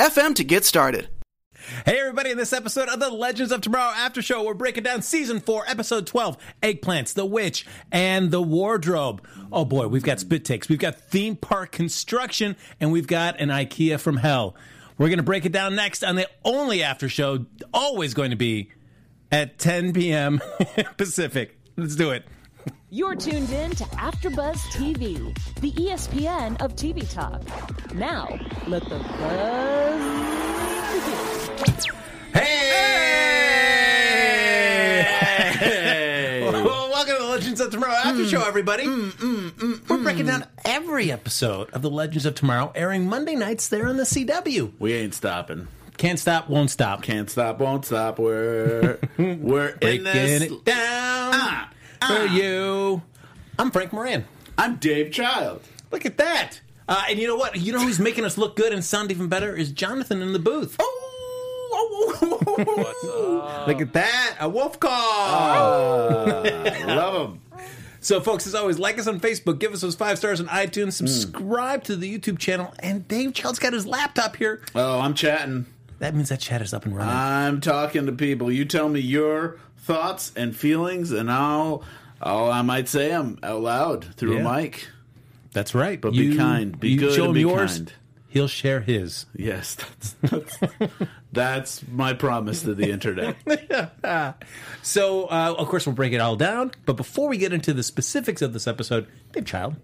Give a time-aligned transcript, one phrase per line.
[0.00, 1.08] anchor.fm to get started.
[1.84, 5.02] Hey, everybody, in this episode of the Legends of Tomorrow After Show, we're breaking down
[5.02, 9.24] season four, episode 12 Eggplants, the Witch, and the Wardrobe.
[9.52, 13.50] Oh boy, we've got spit takes, we've got theme park construction, and we've got an
[13.50, 14.56] IKEA from hell.
[14.96, 18.36] We're going to break it down next on the only after show, always going to
[18.36, 18.70] be
[19.30, 20.40] at 10 p.m.
[20.96, 21.58] Pacific.
[21.76, 22.24] Let's do it.
[22.90, 27.40] You're tuned in to AfterBuzz TV, the ESPN of TV talk.
[27.94, 30.00] Now, let the buzz
[30.94, 31.94] begin.
[35.20, 36.40] Hey!
[36.50, 38.30] Well, welcome to the Legends of Tomorrow After mm.
[38.30, 38.84] Show, everybody.
[38.84, 43.68] Mm, mm, we're breaking down every episode of the Legends of Tomorrow, airing Monday nights
[43.68, 44.72] there on the CW.
[44.78, 45.68] We ain't stopping.
[45.96, 47.02] Can't stop, won't stop.
[47.02, 48.18] Can't stop, won't stop.
[48.18, 50.42] We're we're in Breaking this.
[50.42, 51.70] it down Ah,
[52.06, 52.34] for ah.
[52.34, 53.02] you.
[53.58, 54.24] I'm Frank Moran.
[54.56, 55.62] I'm Dave Child.
[55.90, 56.60] Look at that.
[56.88, 57.56] Uh, and you know what?
[57.56, 60.38] You know who's making us look good and sound even better is Jonathan in the
[60.38, 60.76] booth.
[60.78, 60.96] Oh!
[61.72, 62.18] Oh!
[62.22, 64.36] oh, oh, oh look at that.
[64.40, 64.90] A wolf call.
[64.92, 66.42] Ah,
[66.86, 67.40] love him.
[68.00, 70.98] So, folks, as always, like us on Facebook, give us those five stars on iTunes,
[70.98, 71.06] hmm.
[71.06, 74.62] subscribe to the YouTube channel, and Dave Child's got his laptop here.
[74.74, 75.66] Oh, I'm chatting.
[75.98, 77.14] That means that chat is up and running.
[77.14, 78.50] I'm talking to people.
[78.50, 79.58] You tell me your
[79.94, 81.82] thoughts and feelings, and I'll,
[82.20, 84.48] I'll I might say them out loud through Yeah.
[84.48, 84.88] a mic.
[85.52, 86.00] That's right.
[86.00, 86.78] But be kind.
[86.78, 87.76] Be you good Show and him be yours.
[87.78, 87.92] kind.
[88.28, 89.26] He'll share his.
[89.34, 90.58] Yes, that's that's,
[91.32, 93.36] that's my promise to the internet.
[94.82, 96.70] So, uh, of course, we'll break it all down.
[96.86, 99.76] But before we get into the specifics of this episode, Dave Child,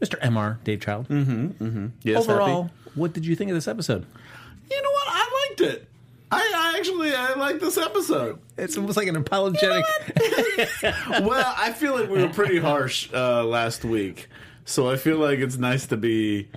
[0.00, 0.18] Mr.
[0.20, 1.86] MR, Dave Child, Mm-hmm, mm-hmm.
[2.02, 2.74] Yes, overall, happy?
[2.94, 4.06] what did you think of this episode?
[4.70, 5.08] you know what?
[5.08, 5.88] I liked it.
[6.32, 8.40] I, I actually I like this episode.
[8.56, 9.84] It's almost like an apologetic.
[11.20, 14.28] well, I feel like we were pretty harsh uh, last week,
[14.64, 16.48] so I feel like it's nice to be.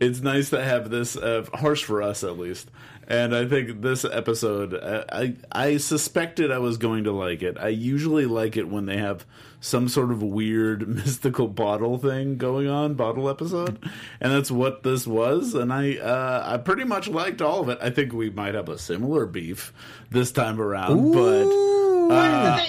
[0.00, 2.70] It's nice to have this uh, harsh for us at least,
[3.06, 4.74] and I think this episode.
[4.74, 7.56] uh, I I suspected I was going to like it.
[7.58, 9.24] I usually like it when they have
[9.60, 13.78] some sort of weird mystical bottle thing going on, bottle episode,
[14.20, 15.54] and that's what this was.
[15.54, 17.78] And I uh, I pretty much liked all of it.
[17.80, 19.72] I think we might have a similar beef
[20.10, 21.70] this time around, but.
[22.10, 22.60] Uh,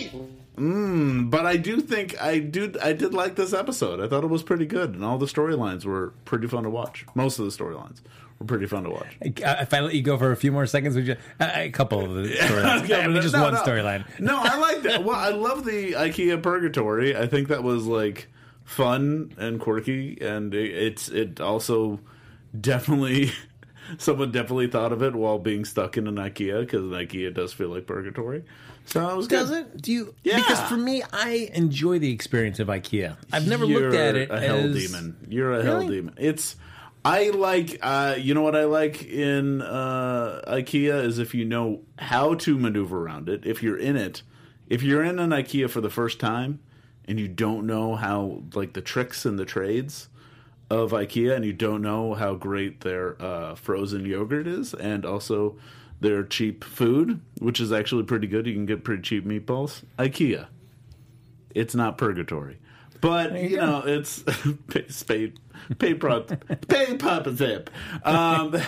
[0.58, 4.02] Mm, but I do think I do I did like this episode.
[4.02, 7.06] I thought it was pretty good, and all the storylines were pretty fun to watch.
[7.16, 8.02] Most of the storylines
[8.38, 9.18] were pretty fun to watch.
[9.22, 11.16] If I let you go for a few more seconds, would you?
[11.40, 12.84] A couple of the storylines.
[12.84, 13.64] Okay, I mean, just no, one no.
[13.64, 14.06] storyline.
[14.20, 15.06] No, I like that.
[15.06, 17.16] Well, I love the IKEA Purgatory.
[17.16, 18.28] I think that was like
[18.66, 22.02] fun and quirky, and it, it's it also
[22.60, 23.32] definitely
[23.98, 27.54] someone definitely thought of it while being stuck in an IKEA because an IKEA does
[27.54, 28.44] feel like purgatory.
[28.86, 29.36] So it was good.
[29.38, 29.82] Does it?
[29.82, 30.16] Do you?
[30.24, 30.38] Yeah.
[30.38, 33.16] Because for me, I enjoy the experience of IKEA.
[33.32, 35.16] I've never looked at it a hell as demon.
[35.30, 35.96] You're a hell Really?
[35.98, 36.16] demon.
[36.18, 36.56] It's
[37.06, 41.82] I like uh you know what I like in uh IKEA is if you know
[41.98, 43.46] how to maneuver around it.
[43.46, 44.24] If you're in it,
[44.68, 46.60] if you're in an IKEA for the first time
[47.06, 50.10] and you don't know how like the tricks and the trades
[50.70, 55.58] of IKEA and you don't know how great their uh, frozen yogurt is and also
[56.02, 58.46] their cheap food, which is actually pretty good.
[58.46, 59.84] You can get pretty cheap meatballs.
[59.98, 60.48] IKEA.
[61.54, 62.58] It's not purgatory.
[63.00, 64.24] But you, know, it's
[64.68, 65.40] pay, spade,
[65.80, 66.32] pay prop,
[66.68, 66.98] pay
[67.34, 67.70] zip.
[68.04, 68.60] Um,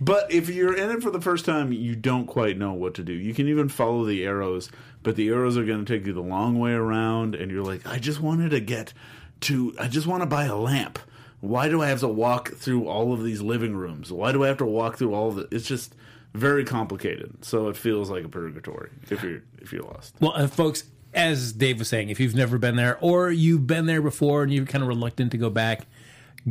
[0.00, 3.02] but if you're in it for the first time, you don't quite know what to
[3.02, 3.12] do.
[3.12, 4.70] You can even follow the arrows,
[5.02, 7.86] but the arrows are going to take you the long way around, and you're like,
[7.86, 8.92] I just wanted to get
[9.42, 10.98] to, I just want to buy a lamp.
[11.40, 14.10] Why do I have to walk through all of these living rooms?
[14.10, 15.48] Why do I have to walk through all of it?
[15.50, 15.94] It's just
[16.34, 17.44] very complicated.
[17.44, 20.14] So it feels like a purgatory if you're if you're lost.
[20.20, 20.84] Well, uh, folks,
[21.14, 24.52] as Dave was saying, if you've never been there or you've been there before and
[24.52, 25.86] you're kind of reluctant to go back,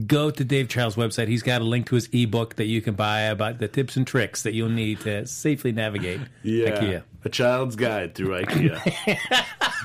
[0.07, 1.27] go to Dave Child's website.
[1.27, 4.07] He's got a link to his ebook that you can buy about the tips and
[4.07, 7.03] tricks that you'll need to safely navigate Yeah, IKEA.
[7.25, 8.79] a child's guide through IKEA.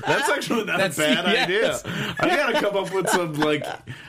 [0.07, 1.85] That's actually not That's- a bad yes.
[1.85, 2.15] idea.
[2.21, 3.65] I gotta come up with some like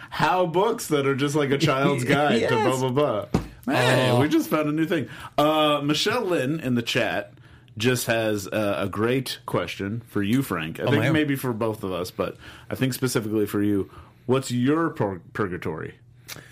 [0.08, 2.52] how books that are just like a child's guide to Yes.
[2.52, 2.78] Oh.
[2.78, 3.40] blah blah blah.
[3.70, 5.08] Hey, we just found a new thing.
[5.38, 7.32] Uh, Michelle Lynn in the chat
[7.76, 10.80] just has uh, a great question for you, Frank.
[10.80, 12.36] I my think maybe for both of us, but
[12.68, 13.90] I think specifically for you.
[14.26, 15.94] What's your pur- purgatory?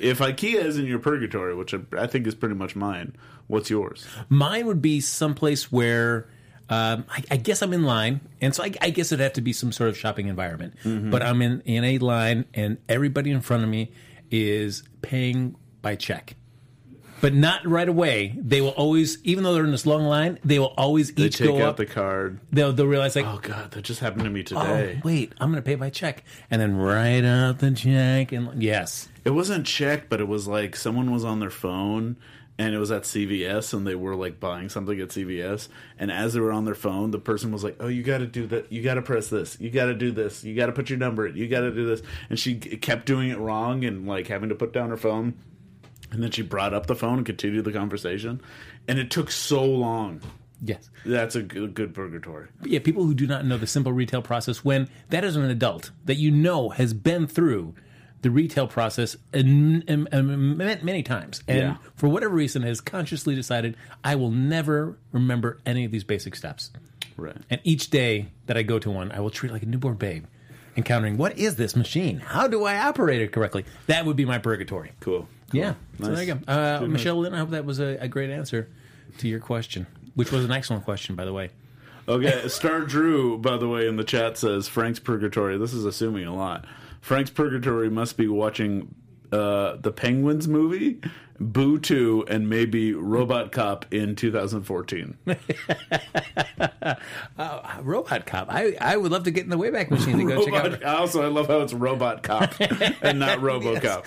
[0.00, 3.14] If IKEA is in your purgatory, which I, I think is pretty much mine,
[3.46, 4.06] what's yours?
[4.28, 6.28] Mine would be someplace where
[6.68, 9.40] um, I, I guess I'm in line, and so I, I guess it'd have to
[9.40, 10.74] be some sort of shopping environment.
[10.82, 13.92] But I'm in in a line, and everybody in front of me
[14.30, 16.34] is paying by check.
[17.20, 18.34] But not right away.
[18.38, 21.36] They will always, even though they're in this long line, they will always They each
[21.38, 21.76] take go out up.
[21.76, 22.38] the card.
[22.52, 25.00] they'll, they'll realize like, Oh god, that just happened to me oh, today.
[25.04, 28.32] wait, I'm going to pay by check, and then write out the check.
[28.32, 32.16] And yes, It wasn't check, but it was like someone was on their phone
[32.60, 36.34] and it was at CVS and they were like buying something at CVS and as
[36.34, 38.72] they were on their phone, the person was like, "Oh, you got to do that.
[38.72, 39.56] You got to press this.
[39.60, 40.42] You got to do this.
[40.42, 41.36] You got to put your number in.
[41.36, 44.54] You got to do this." And she kept doing it wrong and like having to
[44.56, 45.34] put down her phone.
[46.10, 48.40] And then she brought up the phone and continued the conversation,
[48.86, 50.20] and it took so long.
[50.62, 50.88] yes.
[51.04, 52.48] That's a good, good purgatory.
[52.64, 55.90] yeah, people who do not know the simple retail process when that is an adult
[56.06, 57.74] that you know has been through
[58.22, 61.76] the retail process in, in- in many, many times and Yeah.
[61.94, 66.72] for whatever reason has consciously decided I will never remember any of these basic steps.
[67.16, 67.36] Right.
[67.48, 70.24] And each day that I go to one, I will treat like a newborn babe,
[70.76, 72.18] encountering what is this machine?
[72.18, 73.64] How do I operate it correctly?
[73.86, 74.90] That would be my purgatory.
[74.98, 75.28] Cool.
[75.52, 75.74] Yeah.
[76.00, 76.40] So there you go.
[76.52, 78.68] Uh, Michelle Lynn, I hope that was a, a great answer
[79.18, 81.50] to your question, which was an excellent question, by the way.
[82.06, 85.58] Okay, Star Drew, by the way, in the chat says Frank's Purgatory.
[85.58, 86.66] This is assuming a lot.
[87.00, 88.94] Frank's Purgatory must be watching
[89.32, 91.00] uh, the Penguins movie,
[91.40, 95.16] Boo 2, and maybe Robot Cop in 2014.
[97.38, 98.48] Uh, Robot Cop.
[98.50, 101.00] I, I would love to get in the Wayback Machine to go check Robot, out.
[101.00, 102.52] also, I love how it's Robot Cop
[103.02, 104.04] and not RoboCop.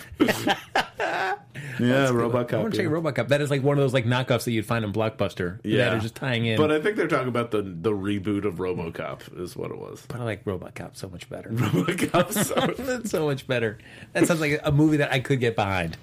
[1.80, 2.54] yeah, Robot I Cop.
[2.60, 2.90] I want to check.
[2.90, 3.28] Robot Cop.
[3.30, 5.60] That is like one of those like knockoffs that you'd find in Blockbuster.
[5.64, 6.58] Yeah, that are just tying in.
[6.58, 10.04] But I think they're talking about the the reboot of RoboCop, is what it was.
[10.08, 11.50] But I like Robot Cop so much better.
[11.52, 12.34] RoboCop.
[12.34, 13.78] So That's so much better.
[14.14, 15.98] That sounds like a movie that I could get behind.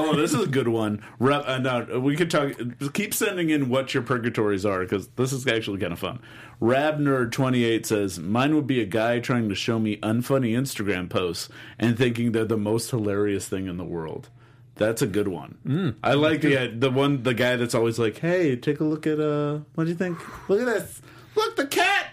[0.00, 1.02] Oh, this is a good one.
[1.18, 2.52] Rep, uh, no, we could talk.
[2.92, 6.20] Keep sending in what your purgatories are because this is actually kind of fun.
[6.60, 11.08] Rabnerd twenty eight says mine would be a guy trying to show me unfunny Instagram
[11.10, 11.48] posts
[11.78, 14.28] and thinking they're the most hilarious thing in the world.
[14.76, 15.96] That's a good one.
[16.02, 19.06] I like the uh, the one the guy that's always like, "Hey, take a look
[19.06, 20.18] at uh, what do you think?
[20.48, 21.00] Look at this.
[21.34, 22.08] Look, the cat.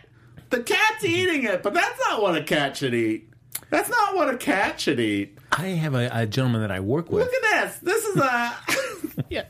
[0.49, 3.27] The cat's eating it, but that's not what a cat should eat.
[3.73, 5.35] That's not what a cat should eat.
[5.51, 7.25] I have a, a gentleman that I work with.
[7.25, 7.79] Look at this.
[7.79, 8.55] This is a."
[9.31, 9.45] yeah.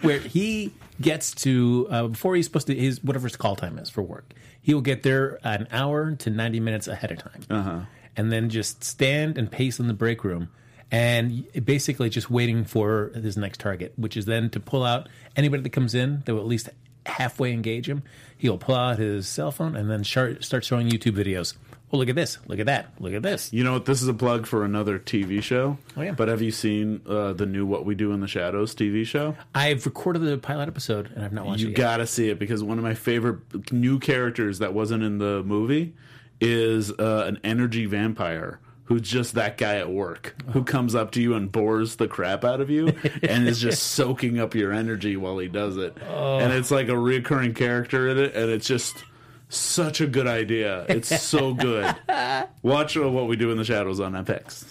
[0.00, 3.90] Where he gets to uh, before he's supposed to his whatever his call time is
[3.90, 4.32] for work.
[4.62, 7.80] He will get there an hour to ninety minutes ahead of time, uh-huh.
[8.16, 10.48] and then just stand and pace in the break room,
[10.90, 15.06] and basically just waiting for his next target, which is then to pull out
[15.36, 16.70] anybody that comes in that will at least
[17.04, 18.02] halfway engage him.
[18.38, 21.52] He'll pull out his cell phone and then start start showing YouTube videos.
[21.92, 22.38] Oh, look at this!
[22.46, 22.92] Look at that!
[22.98, 23.52] Look at this!
[23.52, 23.84] You know what?
[23.84, 25.78] This is a plug for another TV show.
[25.96, 26.12] Oh, yeah.
[26.12, 29.36] But have you seen uh, the new What We Do in the Shadows TV show?
[29.54, 32.38] I've recorded the pilot episode and I've not watched You it You gotta see it
[32.40, 35.94] because one of my favorite new characters that wasn't in the movie
[36.40, 41.20] is uh, an energy vampire who's just that guy at work who comes up to
[41.20, 42.88] you and bores the crap out of you
[43.22, 45.96] and is just soaking up your energy while he does it.
[46.02, 49.04] And it's like a reoccurring character in it, and it's just
[49.48, 50.84] such a good idea.
[50.88, 51.94] It's so good.
[52.62, 54.64] Watch uh, what we do in the shadows on FX.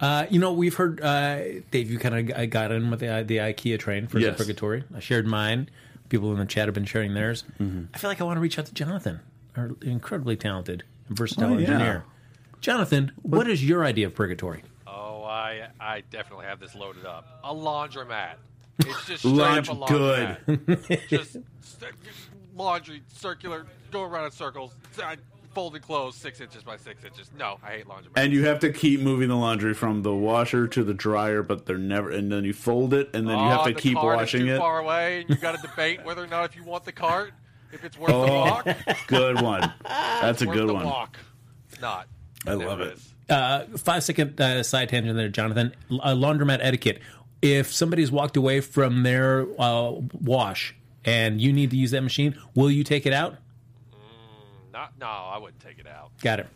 [0.00, 1.40] Uh, you know, we've heard uh,
[1.70, 1.90] Dave.
[1.90, 4.36] You kind of got in with the the IKEA train for Yes.
[4.36, 4.84] purgatory.
[4.94, 5.68] I shared mine.
[6.08, 7.44] People in the chat have been sharing theirs.
[7.60, 7.84] Mm-hmm.
[7.94, 9.20] I feel like I want to reach out to Jonathan,
[9.56, 11.66] our incredibly talented and versatile Oh, yeah.
[11.68, 12.04] engineer.
[12.60, 14.62] Jonathan, what is your idea of purgatory?
[14.86, 17.40] Oh, I I definitely have this loaded up.
[17.42, 18.34] A laundromat.
[18.80, 20.36] It's just straight Laundry- up a good.
[20.46, 21.08] laundromat.
[21.08, 21.92] just st-
[22.56, 24.74] laundry, circular, go around in circles.
[25.02, 25.16] I-
[25.54, 27.30] Folded clothes, six inches by six inches.
[27.38, 28.12] No, I hate laundry.
[28.14, 31.64] And you have to keep moving the laundry from the washer to the dryer, but
[31.64, 32.10] they're never.
[32.10, 34.20] And then you fold it, and then you have Oh, to the keep cart is
[34.20, 34.58] washing too it.
[34.58, 37.32] far away, and you got to debate whether or not if you want the cart,
[37.72, 38.68] if it's worth the Oh, walk.
[39.06, 39.72] good one.
[39.86, 40.84] That's a worth good the one.
[40.84, 41.16] walk.
[41.80, 42.06] Not.
[42.46, 42.98] I love Never it.
[42.98, 43.14] is.
[43.30, 45.74] Uh, five second uh, side tangent there, Jonathan.
[45.90, 47.00] Uh, laundromat etiquette.
[47.40, 50.75] If somebody's walked away from their uh, wash
[51.06, 53.36] and you need to use that machine, will you take it out?
[53.92, 54.92] Mm, not.
[55.00, 56.10] No, I wouldn't take it out.
[56.20, 56.48] Got it.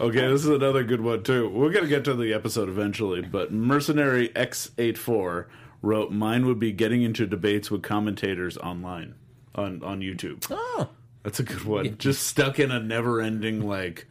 [0.00, 1.48] Okay, this is another good one too.
[1.48, 5.46] We're gonna get to the episode eventually, but Mercenary X84
[5.82, 9.16] wrote, "Mine would be getting into debates with commentators online
[9.56, 10.90] on on YouTube." Oh,
[11.24, 11.98] That's a good one.
[11.98, 14.06] Just stuck in a never-ending like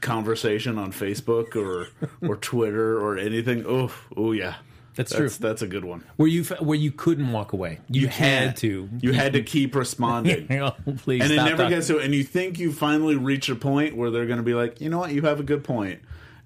[0.00, 1.88] conversation on Facebook or
[2.26, 3.64] or Twitter or anything.
[3.68, 4.54] Oh, oh yeah,
[4.94, 5.48] That's that's true.
[5.48, 6.04] That's a good one.
[6.16, 7.78] where you where you couldn't walk away.
[7.88, 8.88] You, had to.
[9.00, 10.50] You had to keep responding.
[10.60, 11.70] oh, please and it never talking.
[11.70, 14.54] gets to and you think you finally reach a point where they're going to be
[14.54, 16.00] like you know what you have a good point.
[16.00, 16.00] point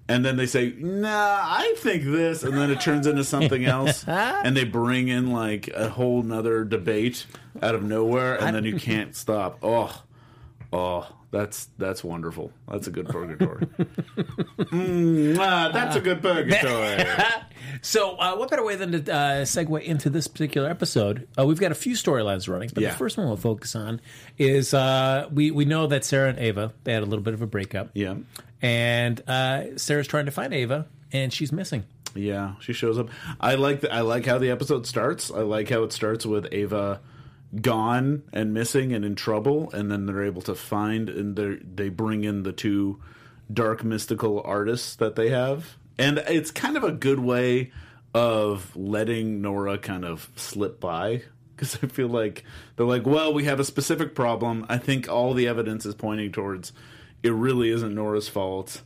[0.07, 4.03] and then they say, "Nah, I think this," and then it turns into something else,
[4.07, 7.25] and they bring in like a whole nother debate
[7.61, 9.57] out of nowhere, and then you can't stop.
[9.63, 10.03] Oh,
[10.71, 12.51] oh, that's that's wonderful.
[12.67, 13.65] That's a good purgatory.
[14.57, 17.03] mm, ah, that's a good purgatory.
[17.81, 21.27] So, uh, what better way than to uh, segue into this particular episode?
[21.37, 22.91] Uh, we've got a few storylines running, but Yeah.
[22.91, 23.99] the first one we'll focus on
[24.37, 27.41] is uh, we we know that Sarah and Ava they had a little bit of
[27.41, 27.89] a breakup.
[27.93, 28.15] Yeah.
[28.61, 31.83] and uh, Sarah's trying to find Ava, and she's missing.
[32.15, 33.09] Yeah, she shows up.
[33.41, 35.29] I like the, I like how the episode starts.
[35.29, 37.01] I like how it starts with Ava
[37.61, 41.89] gone and missing and in trouble, and then they're able to find and they they
[41.89, 43.01] bring in the two
[43.51, 47.71] dark mystical artists that they have, and it's kind of a good way
[48.13, 51.23] of letting Nora kind of slip by.
[51.55, 52.43] Because I feel like
[52.75, 54.65] they're like, well, we have a specific problem.
[54.67, 56.73] I think all the evidence is pointing towards
[57.23, 58.81] it really isn't Nora's fault.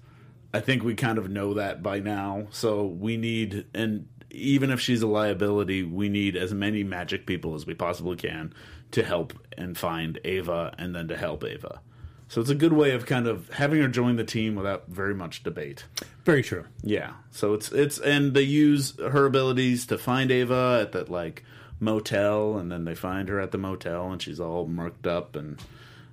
[0.53, 2.47] I think we kind of know that by now.
[2.51, 7.55] So we need, and even if she's a liability, we need as many magic people
[7.55, 8.53] as we possibly can
[8.91, 11.81] to help and find Ava and then to help Ava.
[12.27, 15.15] So it's a good way of kind of having her join the team without very
[15.15, 15.85] much debate.
[16.25, 16.65] Very true.
[16.83, 17.13] Yeah.
[17.31, 21.43] So it's it's and they use her abilities to find Ava at that like
[21.79, 25.59] motel and then they find her at the motel and she's all murked up and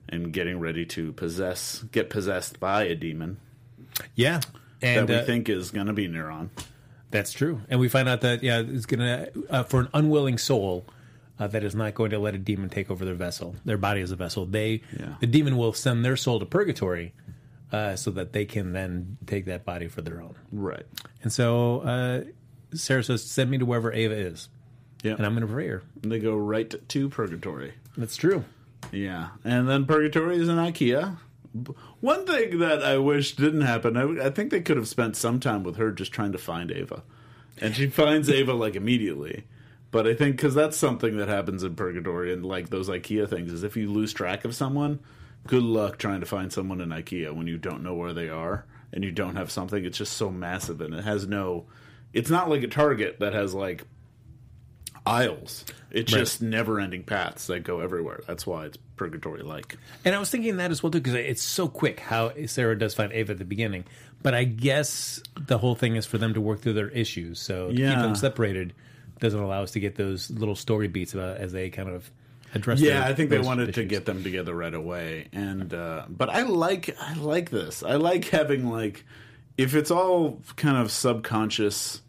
[0.08, 3.36] and getting ready to possess get possessed by a demon
[4.14, 4.40] Yeah,
[4.80, 6.48] and that we uh, think is going to be Neron.
[7.16, 7.60] That's true.
[7.68, 10.84] And we find out that yeah, it's gonna uh, for an unwilling soul.
[11.38, 14.00] Uh, that is not going to let a demon take over their vessel, their body
[14.00, 14.46] is a vessel.
[14.46, 15.16] They, Yeah.
[15.20, 17.12] the demon will send their soul to purgatory,
[17.70, 20.34] uh, so that they can then take that body for their own.
[20.50, 20.84] Right.
[21.22, 22.22] And so uh,
[22.74, 24.48] Sarah says, "Send me to wherever Ava is,
[25.02, 25.12] Yeah.
[25.12, 27.74] and I'm going to pray her." And they go right to purgatory.
[27.98, 28.46] That's true.
[28.90, 29.28] Yeah.
[29.44, 31.18] And then purgatory is in IKEA.
[32.00, 35.62] One thing that I wish didn't happen, I think they could have spent some time
[35.62, 37.02] with her just trying to find Ava.
[37.60, 39.44] And she finds Ava like immediately.
[39.90, 43.52] But I think because that's something that happens in purgatory and like those IKEA things
[43.52, 45.00] is if you lose track of someone,
[45.46, 48.66] good luck trying to find someone in IKEA when you don't know where they are
[48.92, 49.84] and you don't have something.
[49.84, 51.66] It's just so massive and it has no.
[52.12, 53.84] It's not like a Target that has like
[55.06, 55.64] aisles.
[55.90, 56.18] It's Right.
[56.20, 58.22] just never-ending paths that go everywhere.
[58.26, 59.76] That's why it's purgatory-like.
[60.04, 62.94] And I was thinking that as well too because it's so quick how Sarah does
[62.94, 63.84] find Ava at the beginning.
[64.22, 67.38] But I guess the whole thing is for them to work through their issues.
[67.40, 68.72] So to keep them separated
[69.20, 72.10] doesn't allow us to get those little story beats about as they kind of
[72.54, 72.80] address.
[72.80, 75.28] Yeah, their- I think they those wanted to get them together right away.
[75.32, 77.82] And uh, but I like I like this.
[77.82, 79.04] I like having like
[79.56, 82.02] if it's all kind of subconscious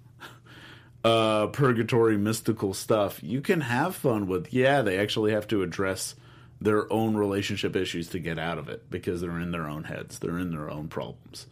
[1.03, 6.15] uh purgatory mystical stuff, you can have fun with yeah, they actually have to address
[6.60, 10.20] their own relationship issues to get out of it because they're in their own heads.
[10.20, 11.48] They're in their own problems.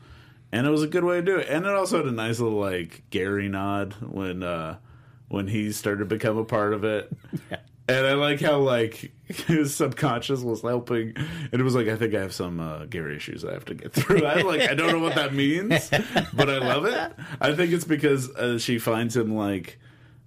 [0.52, 1.48] And it was a good way to do it.
[1.50, 4.78] And it also had a nice little like Gary nod when uh
[5.28, 7.12] when he started to become a part of it.
[7.88, 12.16] And I like how like his subconscious was helping, and it was like I think
[12.16, 14.26] I have some uh, Gary issues I have to get through.
[14.26, 15.90] I like I don't know what that means,
[16.34, 17.14] but I love it.
[17.40, 19.80] I think it's because uh, she finds him like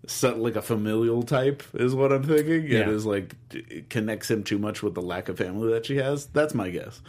[0.09, 2.65] set like a familial type is what I'm thinking.
[2.65, 2.91] It Yeah.
[2.91, 6.27] is like it connects him too much with the lack of family that she has.
[6.27, 7.01] That's my guess.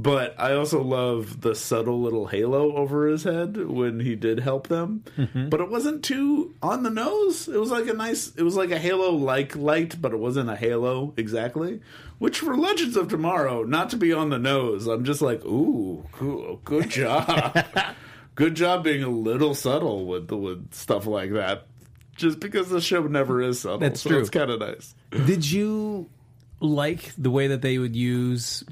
[0.00, 4.68] But I also love the subtle little halo over his head when he did help
[4.68, 5.02] them.
[5.16, 5.48] Mm-hmm.
[5.48, 7.48] But it wasn't too on the nose.
[7.48, 10.50] It was like a nice it was like a halo like light, but it wasn't
[10.50, 11.80] a halo exactly.
[12.18, 16.04] Which for Legends of Tomorrow, not to be on the nose, I'm just like, ooh,
[16.10, 17.56] cool, good job.
[18.34, 21.67] good job being a little subtle with with stuff like that.
[22.18, 23.78] Just because the show never is subtle.
[23.78, 24.18] That's so true.
[24.20, 24.94] It's kind of nice.
[25.26, 26.10] Did you
[26.60, 28.64] like the way that they would use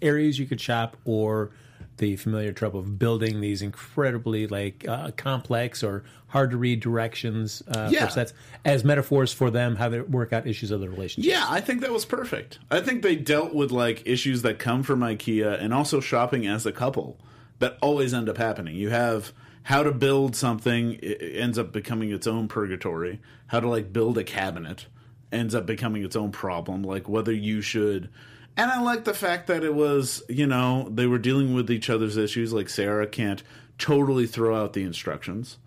[0.00, 1.50] areas you could shop or
[1.96, 7.62] the familiar trope of building these incredibly like uh, complex or hard to read directions
[7.68, 8.06] uh, Yeah.
[8.06, 8.32] for sets
[8.64, 11.30] as metaphors for them how they work out issues of their relationship?
[11.30, 12.58] Yeah, I think that was perfect.
[12.70, 16.64] I think they dealt with like issues that come from IKEA and also shopping as
[16.64, 17.18] a couple
[17.58, 18.76] that always end up happening.
[18.76, 23.20] You have how to build something ends up becoming its own purgatory.
[23.48, 24.86] How to like build a cabinet
[25.32, 26.82] ends up becoming its own problem.
[26.82, 28.10] Like whether you should.
[28.56, 31.88] And I like the fact that it was, you know, they were dealing with each
[31.88, 32.52] other's issues.
[32.52, 33.42] Like Sarah can't
[33.78, 35.58] totally throw out the instructions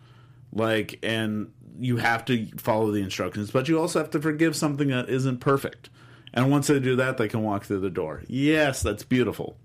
[0.53, 4.89] like and you have to follow the instructions but you also have to forgive something
[4.89, 5.89] that isn't perfect
[6.33, 9.57] and once they do that they can walk through the door yes that's beautiful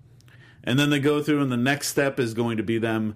[0.63, 3.15] and then they go through and the next step is going to be them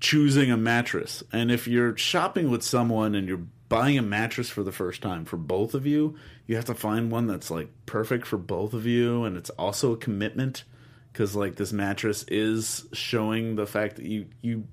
[0.00, 1.22] choosing a mattress.
[1.32, 5.24] And if you're shopping with someone and you're buying a mattress for the first time
[5.24, 8.86] for both of you you have to find one that's like perfect for both of
[8.86, 9.24] you.
[9.24, 10.64] And it's also a commitment
[11.12, 14.64] because like this mattress is showing the fact that you you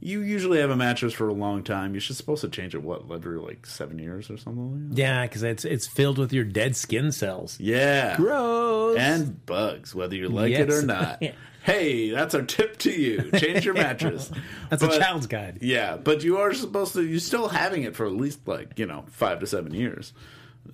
[0.00, 1.92] you usually have a mattress for a long time.
[1.94, 4.72] You're just supposed to change it what every like seven years or something.
[4.88, 4.98] Like that?
[5.00, 7.58] Yeah, because it's it's filled with your dead skin cells.
[7.60, 8.96] Yeah, Gross.
[8.98, 11.22] and bugs, whether you like it or not.
[11.64, 14.30] hey, that's our tip to you: change your mattress.
[14.70, 15.58] That's But- a child's guide.
[15.62, 17.02] Yeah, but you are supposed to.
[17.02, 20.12] You're still having it for at least like you know five to seven years.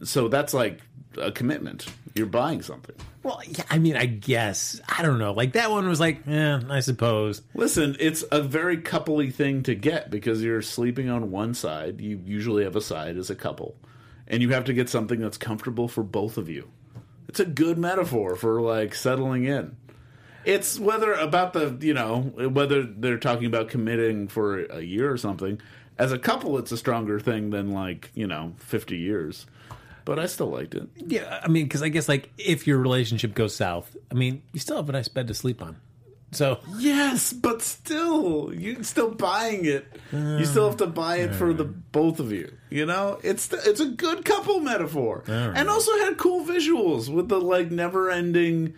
[0.03, 0.81] So that's like
[1.19, 1.87] a commitment.
[2.15, 2.95] You're buying something.
[3.23, 5.33] Well, yeah, I mean, I guess I don't know.
[5.33, 7.43] Like that one was like, eh, I suppose.
[7.55, 12.01] Listen, it's a very coupley thing to get because you're sleeping on one side.
[12.01, 13.77] You usually have a side as a couple,
[14.29, 16.69] and you have to get something that's comfortable for both of you.
[17.29, 19.77] It's a good metaphor for like settling in.
[20.45, 25.17] It's whether about the you know whether they're talking about committing for a year or
[25.17, 25.61] something.
[25.99, 29.47] As a couple, it's a stronger thing than like you know fifty years.
[30.05, 30.89] But I still liked it.
[30.97, 34.61] Yeah, I mean, because I guess like if your relationship goes south, I mean, you
[34.61, 35.77] still have a nice bed to sleep on.
[36.33, 39.87] So Yes, but still, you're still buying it.
[40.13, 41.69] you still have to buy it for the uh.
[41.93, 42.53] both of you.
[42.71, 47.41] You know, it's it's a good couple metaphor, and also had cool visuals with the
[47.41, 48.75] like never ending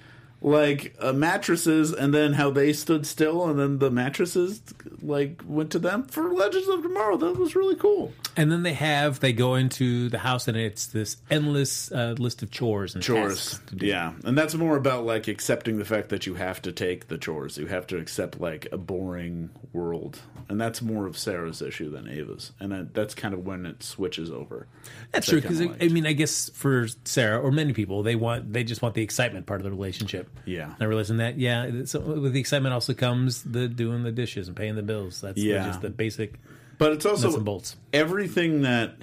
[0.46, 4.62] like uh, mattresses, and then how they stood still, and then the mattresses
[5.02, 7.16] like went to them for Legends of Tomorrow.
[7.16, 8.12] That was really cool.
[8.36, 12.42] and then they have they go into the house and it's this endless uh, list
[12.42, 13.86] of chores and chores tasks to do.
[13.86, 17.16] yeah and that's more about like accepting the fact that you have to take the
[17.16, 21.90] chores you have to accept like a boring world and that's more of sarah's issue
[21.90, 24.66] than ava's and that, that's kind of when it switches over
[25.12, 28.64] That's true because I mean I guess for Sarah or many people they want they
[28.64, 30.28] just want the excitement part of the relationship.
[30.44, 30.74] Yeah.
[30.78, 34.56] I realizing that yeah, so with the excitement also comes the doing the dishes and
[34.56, 35.20] paying the bills.
[35.20, 35.66] That's the- Yeah.
[35.66, 36.34] just the basic
[36.78, 37.76] but it's also nuts and bolts.
[37.94, 38.96] everything that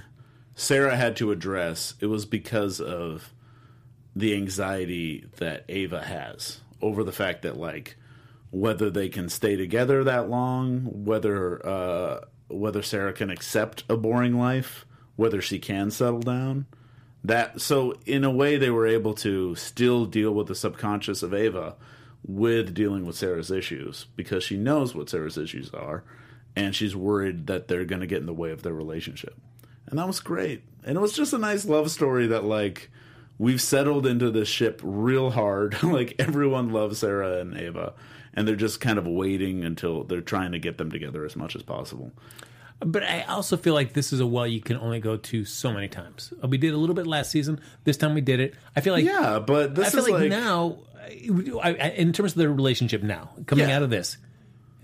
[0.56, 3.34] sarah had to address it was because of
[4.16, 7.98] the anxiety that ava has over the fact that like
[8.52, 14.38] whether they can stay together that long whether uh whether sarah can accept a boring
[14.38, 14.86] life
[15.16, 16.68] whether she can settle down
[17.24, 21.34] that so in a way they were able to still deal with the subconscious of
[21.34, 21.76] ava
[22.26, 26.04] with dealing with sarah's issues because she knows what sarah's issues are
[26.56, 29.36] and she's worried that they're going to get in the way of their relationship.
[29.88, 30.64] And that was great.
[30.84, 32.90] And it was just a nice love story that like
[33.38, 35.78] we've settled into this ship real hard.
[35.84, 37.94] Like everyone loves sarah and ava
[38.34, 41.56] and they're just kind of waiting until they're trying to get them together as much
[41.56, 42.12] as possible
[42.80, 45.72] But I also feel like this is a well you can only go to so
[45.72, 46.34] many times.
[46.44, 47.60] Uh, We did a little bit last season.
[47.86, 48.56] This time we did it.
[48.76, 50.80] I feel like yeah but this I feel is like, like, now,
[51.62, 53.78] I, I, in terms of their relationship now, coming Yeah.
[53.78, 54.18] out of this,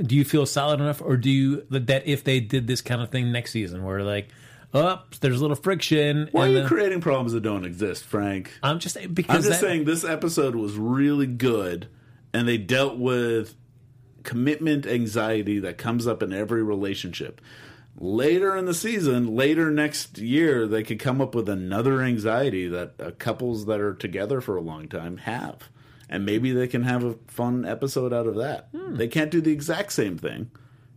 [0.02, 3.10] do you feel solid enough, or do you that if they did this kind of
[3.10, 4.30] thing next season, where like,
[4.73, 8.06] oh, there's a little friction, why are and you then- creating problems that don't exist
[8.06, 11.89] frank I'm just because I'm just that- saying this episode was really good,
[12.34, 13.56] and they dealt with
[14.23, 17.41] commitment anxiety that comes up in every relationship.
[17.97, 22.93] Later in the season, later next year, they could come up with another anxiety that
[22.99, 25.69] uh, couples that are together for a long time have.
[26.10, 28.69] And maybe they can have a fun episode out of that.
[28.73, 30.49] They can't do the exact same thing.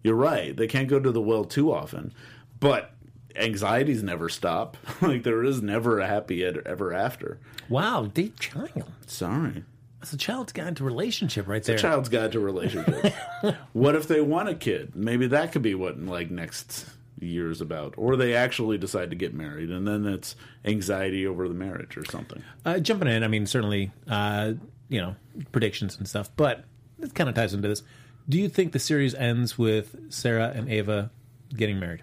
[0.03, 0.57] You're right.
[0.57, 2.13] They can't go to the well too often.
[2.61, 2.95] But
[3.37, 4.77] anxieties never stop.
[5.03, 7.41] like, there is never a happy ed- ever after.
[7.69, 8.91] Wow, deep Child.
[9.07, 9.65] Sorry.
[10.03, 11.79] That's a child's guide to relationship right there.
[11.79, 13.15] Child's Guide to relationship.
[13.73, 14.97] what if they want a kid?
[14.97, 16.87] Maybe that could be what like next
[17.21, 17.95] year's about.
[17.97, 20.35] Or they actually decide to get married and then it's
[20.65, 22.43] anxiety over the marriage or something.
[22.65, 24.55] Uh, jumping in, I mean, certainly, uh,
[24.89, 25.15] you know,
[25.53, 26.65] predictions and stuff, but
[27.01, 27.85] it kind of ties into this.
[28.29, 31.13] Do you think the series ends with Sarah and Ava
[31.55, 32.03] getting married?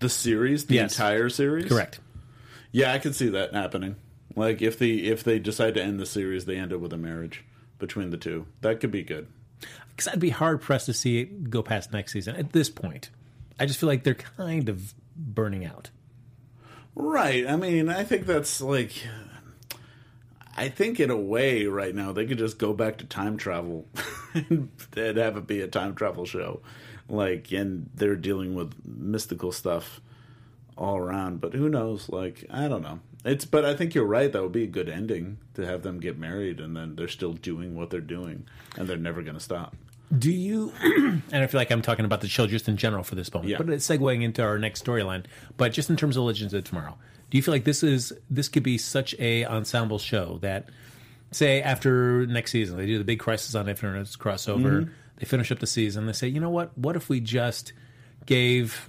[0.00, 0.94] The series, the Yes.
[0.94, 1.66] entire series?
[1.68, 2.00] Correct.
[2.72, 3.96] Yeah, I could see that happening.
[4.38, 6.96] Like if the if they decide to end the series, they end it with a
[6.96, 7.44] marriage
[7.78, 8.46] between the two.
[8.60, 9.26] That could be good.
[9.90, 13.10] Because I'd be hard pressed to see it go past next season at this point.
[13.58, 15.90] I just feel like they're kind of burning out.
[16.94, 17.48] Right.
[17.48, 18.92] I mean, I think that's like.
[20.56, 23.86] I think in a way, right now they could just go back to time travel
[24.34, 26.62] and have it be a time travel show,
[27.08, 30.00] like, and they're dealing with mystical stuff
[30.76, 31.40] all around.
[31.40, 32.08] But who knows?
[32.08, 32.98] Like, I don't know.
[33.24, 34.32] It's but I think you're right.
[34.32, 37.32] That would be a good ending to have them get married and then they're still
[37.32, 39.74] doing what they're doing and they're never going to stop.
[40.16, 40.72] Do you?
[40.82, 43.50] and I feel like I'm talking about the show just in general for this moment,
[43.50, 43.58] Yeah.
[43.58, 45.24] but it's segueing into our next storyline.
[45.56, 46.96] But just in terms of Legends of Tomorrow,
[47.30, 50.70] do you feel like this is this could be such a ensemble show that,
[51.30, 54.90] say, after next season they do the big Crisis on Infinite crossover, Mm-hmm.
[55.18, 56.76] they finish up the season, they say, you know what?
[56.78, 57.74] What if we just
[58.24, 58.88] gave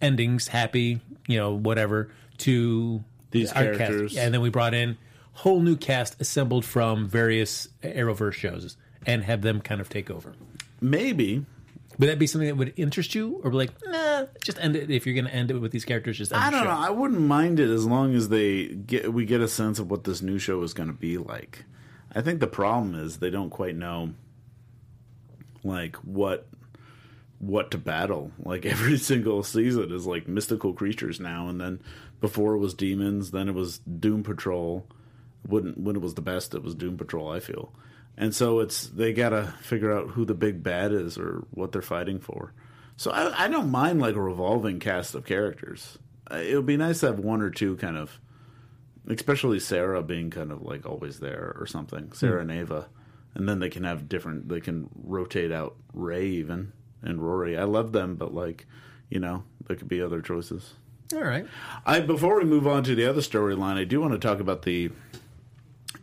[0.00, 4.12] endings, happy, you know, whatever, to These our characters.
[4.12, 4.96] cast, and then we brought in
[5.32, 10.34] whole new cast assembled from various Arrowverse shows and have them kind of take over.
[10.80, 11.44] Maybe,
[11.98, 14.90] Would that be something that would interest you, or be like, nah, just end it
[14.90, 16.18] if you're going to end it with these characters?
[16.18, 16.70] Just I don't know.
[16.70, 20.04] I wouldn't mind it as long as they get we get a sense of what
[20.04, 21.64] this new show is going to be like.
[22.12, 24.14] I think the problem is they don't quite know
[25.62, 26.48] like what
[27.38, 28.32] what to battle.
[28.38, 31.80] Like every single season is like mystical creatures now and then
[32.20, 34.86] before it was demons, then it was Doom Patrol.
[35.48, 37.72] Wouldn't when it was the best it was Doom Patrol, I feel.
[38.16, 41.72] And so it's they got to figure out who the big bad is or what
[41.72, 42.52] they're fighting for.
[42.96, 45.98] So I, I don't mind like a revolving cast of characters.
[46.30, 48.20] It would be nice to have one or two kind of,
[49.08, 52.04] especially Sarah being kind of like always there or something.
[52.08, 52.14] Hmm.
[52.14, 52.88] Sarah and Ava,
[53.34, 54.50] and then they can have different.
[54.50, 57.56] They can rotate out Ray even and Rory.
[57.56, 58.66] I love them, but like,
[59.08, 60.74] you know, there could be other choices.
[61.14, 61.46] All right.
[61.84, 64.62] I before we move on to the other storyline, I do want to talk about
[64.62, 64.90] the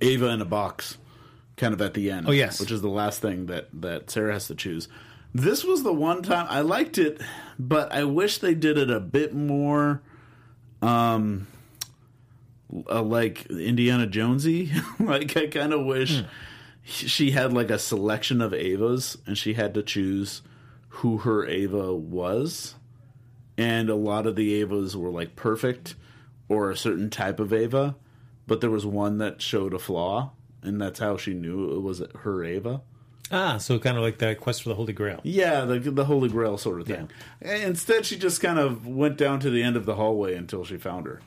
[0.01, 0.97] Ava in a box,
[1.55, 2.27] kind of at the end.
[2.27, 2.59] Oh, yes.
[2.59, 4.87] which is the last thing that that Sarah has to choose.
[5.33, 7.21] This was the one time I liked it,
[7.59, 10.01] but I wish they did it a bit more,
[10.81, 11.47] um,
[12.89, 14.71] uh, like Indiana Jonesy.
[14.99, 16.23] like I kind of wish
[16.83, 20.41] she had like a selection of Avas, and she had to choose
[20.89, 22.75] who her Ava was
[23.57, 25.95] and a lot of the Avas were like perfect
[26.47, 27.95] or a certain type of Ava,
[28.45, 32.01] but there was one that showed a flaw, and that's how she knew it was
[32.23, 32.81] her Ava.
[33.31, 35.19] Ah, so kind of like the quest for the Holy Grail.
[35.23, 37.09] Yeah, the the Holy Grail sort of thing.
[37.41, 40.77] Instead, she just kind of went down to the end of the hallway until she
[40.77, 41.21] found her.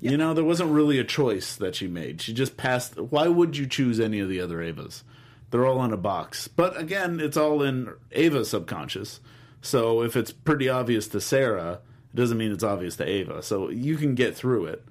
[0.00, 2.20] You know, there wasn't really a choice that she made.
[2.20, 2.98] She just passed.
[2.98, 5.02] Why would you choose any of the other Avas?
[5.50, 6.48] They're all in a box.
[6.48, 9.20] But again, it's all in Ava's subconscious.
[9.66, 11.80] So if it's pretty obvious to Sarah,
[12.12, 13.42] it doesn't mean it's obvious to Ava.
[13.42, 14.84] So you can get through it.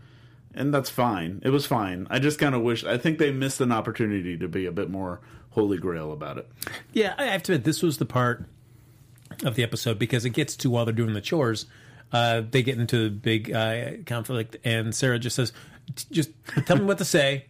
[0.53, 1.41] And that's fine.
[1.43, 2.07] It was fine.
[2.09, 2.85] I just kind of wish.
[2.85, 6.49] I think they missed an opportunity to be a bit more Holy Grail about it.
[6.93, 8.45] Yeah, I have to admit, this was the part
[9.43, 11.65] of the episode because it gets to while they're doing the chores.
[12.11, 15.51] Uh, they get into a big uh, conflict, and Sarah just says,
[16.11, 16.29] "Just
[16.65, 17.47] tell me what to say,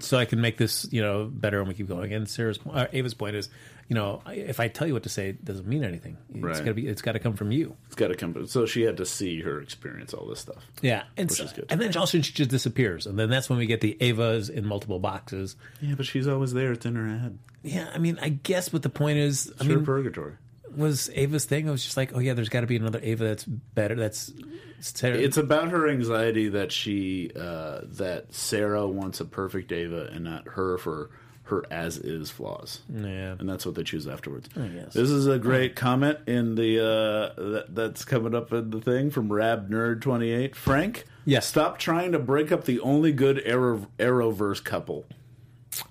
[0.00, 2.12] so I can make this, you know, better." And we keep going.
[2.12, 3.48] And Sarah's uh, Ava's point is,
[3.92, 6.16] you know, if I tell you what to say, it doesn't mean anything.
[6.32, 6.56] It's Right.
[6.56, 6.86] got to be.
[6.86, 7.76] It's got to come from you.
[7.88, 8.32] It's got to come.
[8.32, 10.64] From, So she had to see her experience all this stuff.
[10.80, 11.66] Yeah, and Which so- is good.
[11.68, 14.64] and then also she just disappears, and then that's when we get the Avas in
[14.64, 15.56] multiple boxes.
[15.82, 16.72] Yeah, but she's always there.
[16.72, 17.38] It's in her head.
[17.62, 20.32] Yeah, I mean, I guess what the point is, I It's her mean, purgatory.
[20.74, 21.68] was Ava's thing.
[21.68, 23.94] I was just like, oh yeah, there's got to be another Ava that's better.
[23.94, 24.32] That's
[24.80, 25.18] Sarah.
[25.18, 30.48] It's about her anxiety that she uh, that Sarah wants a perfect Ava and not
[30.48, 31.10] her for
[31.44, 32.80] her as is flaws.
[32.88, 33.34] yeah.
[33.38, 34.48] And that's what they choose afterwards.
[34.54, 34.92] guess.
[34.94, 39.10] This is a great comment in the uh, that, that's coming up in the thing
[39.10, 40.54] from Rab Nerd twenty eight.
[40.54, 41.46] Frank, Yes.
[41.46, 45.04] stop trying to break up the only good Arrow Arrowverse couple.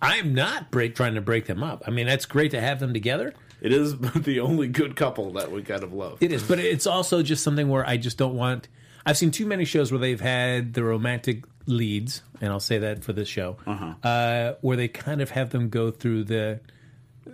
[0.01, 1.83] I'm not break trying to break them up.
[1.87, 3.33] I mean, that's great to have them together.
[3.61, 6.17] It is the only good couple that we kind of love.
[6.21, 8.67] It is, but it's also just something where I just don't want.
[9.05, 13.03] I've seen too many shows where they've had the romantic leads, and I'll say that
[13.03, 13.93] for this show, uh-huh.
[14.07, 16.59] uh where they kind of have them go through the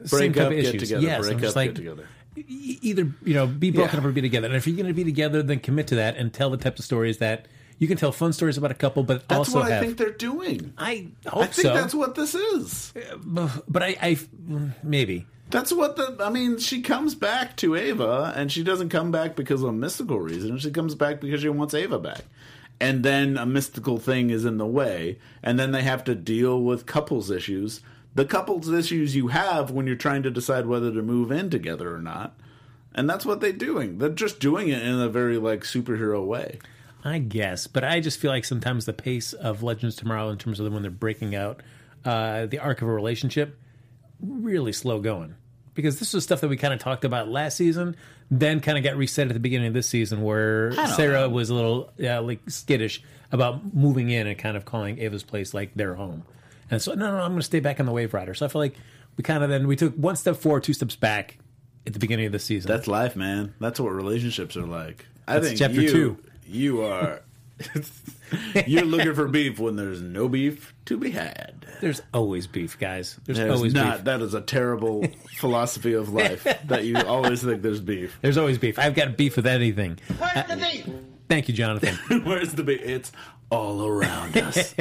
[0.05, 0.81] same break type up, of issues.
[0.83, 1.01] together.
[1.05, 2.07] Yes, break up, just like get together.
[2.37, 3.99] e- either you know be broken Yeah.
[4.01, 4.47] up or be together.
[4.47, 6.79] And if you're going to be together, then commit to that and tell the types
[6.79, 7.47] of stories that
[7.79, 9.83] you can tell fun stories about a couple, but That's also what have.
[9.83, 10.73] I think they're doing.
[10.77, 12.91] I hope I think so, that's what this is.
[13.37, 16.17] Uh, but I, I mm, maybe That's what the.
[16.19, 19.73] I mean, she comes back to Ava, and she doesn't come back because of a
[19.73, 20.57] mystical reason.
[20.57, 22.21] She comes back because she wants Ava back.
[22.79, 26.61] And then a mystical thing is in the way, and then they have to deal
[26.61, 27.81] with couples issues.
[28.13, 31.93] The couples issues you have when you're trying to decide whether to move in together
[31.93, 32.37] or not.
[32.93, 33.97] And that's what they're doing.
[33.97, 36.59] They're just doing it in a very like superhero way.
[37.03, 40.59] I guess, but I just feel like sometimes the pace of Legends Tomorrow, in terms
[40.59, 41.61] of when they're breaking out
[42.03, 43.57] uh, the arc of a relationship,
[44.19, 45.35] really slow going.
[45.77, 47.95] Because this was stuff that we kind of talked about last season,
[48.31, 51.29] then kind of got reset at the beginning of this season, where Sarah know.
[51.29, 55.53] was a little yeah, like skittish about moving in and kind of calling Ava's place
[55.53, 56.23] like their home.
[56.71, 58.35] And so, no, no, I'm going to stay back on the Waverider.
[58.35, 58.75] So I feel like
[59.17, 61.37] we kind of then we took one step forward, two steps back
[61.85, 62.69] at the beginning of the season.
[62.69, 63.53] That's life, man.
[63.59, 65.05] That's what relationships are like.
[65.27, 66.17] I That's think chapter you, two.
[66.47, 67.21] You are.
[68.67, 71.65] you're looking for beef when there's no beef to be had.
[71.81, 73.19] There's always beef, guys.
[73.25, 73.97] There's, There's always not.
[73.97, 74.05] beef.
[74.05, 75.05] That is a terrible
[75.37, 78.17] philosophy of life that you always think there's beef.
[78.21, 78.79] There's always beef.
[78.79, 79.99] I've got beef with anything.
[80.17, 80.89] Where's uh, the beef?
[81.29, 81.95] Thank you, Jonathan.
[82.25, 82.81] Where's the beef?
[82.81, 83.11] It's
[83.49, 84.75] all around us.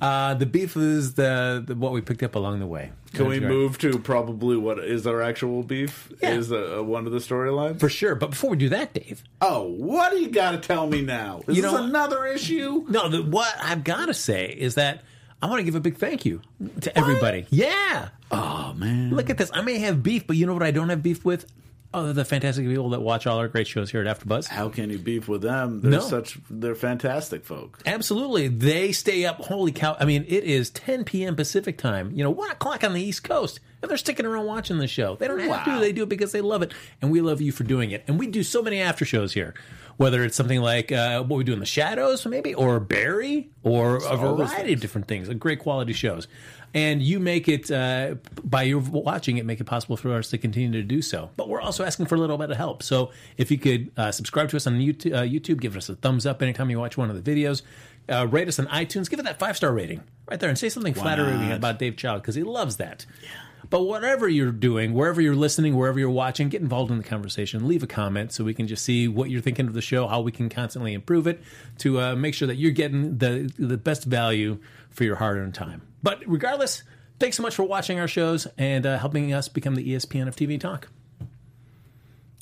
[0.00, 2.92] Uh, the beef is the, the what we picked up along the way.
[3.12, 6.10] Can we move to probably what is our actual beef?
[6.22, 6.30] Yeah.
[6.34, 7.78] Is uh, one of the storylines?
[7.78, 8.14] for sure?
[8.16, 11.42] But before we do that, Dave, oh, what do you got to tell me now?
[11.46, 12.84] Is You this know- another issue?
[12.88, 15.02] no, the, what I've got to say is that
[15.42, 16.40] I want to give a big thank you
[16.80, 17.46] to everybody.
[17.50, 19.50] Yeah, Oh man, look at this.
[19.54, 21.46] I may have beef, but you know what I don't have beef with?
[21.94, 24.48] Oh, the fantastic people that watch all our great shows here at AfterBuzz.
[24.48, 25.80] How can you beef with them?
[25.80, 26.00] They're No.
[26.00, 27.80] such they're fantastic folk.
[27.86, 28.48] Absolutely.
[28.48, 29.36] They stay up.
[29.40, 29.96] Holy cow.
[30.00, 31.36] I mean, it is 10 p.m.
[31.36, 33.60] Pacific time, you know, 1 o'clock on the East Coast.
[33.80, 35.14] And they're sticking around watching the show.
[35.16, 35.78] They don't have to.
[35.78, 36.72] They do it because they love it.
[37.02, 38.02] And we love you for doing it.
[38.08, 39.54] And we do so many after shows here.
[39.96, 43.96] Whether it's something like uh, what we do in the shadows, maybe, or Barry, or
[43.96, 45.28] a variety of different things.
[45.34, 46.26] Great quality shows.
[46.74, 50.38] And you make it, uh, by your watching it, make it possible for us to
[50.38, 51.30] continue to do so.
[51.36, 52.82] But we're also asking for a little bit of help.
[52.82, 55.94] So if you could uh, subscribe to us on YouTube, uh, YouTube, give us a
[55.94, 57.62] thumbs up anytime you watch one of the videos,
[58.08, 60.68] uh, rate us on iTunes, give it that five star rating right there, and say
[60.68, 63.06] something flattering about Dave Child because he loves that.
[63.22, 63.28] Yeah.
[63.70, 67.66] But whatever you're doing, wherever you're listening, wherever you're watching, get involved in the conversation.
[67.66, 70.20] Leave a comment so we can just see what you're thinking of the show, how
[70.20, 71.42] we can constantly improve it
[71.78, 74.58] to uh, make sure that you're getting the the best value
[74.90, 75.82] for your hard-earned time.
[76.04, 76.84] But regardless,
[77.18, 80.36] thanks so much for watching our shows and uh, helping us become the ESPN of
[80.36, 80.88] TV talk.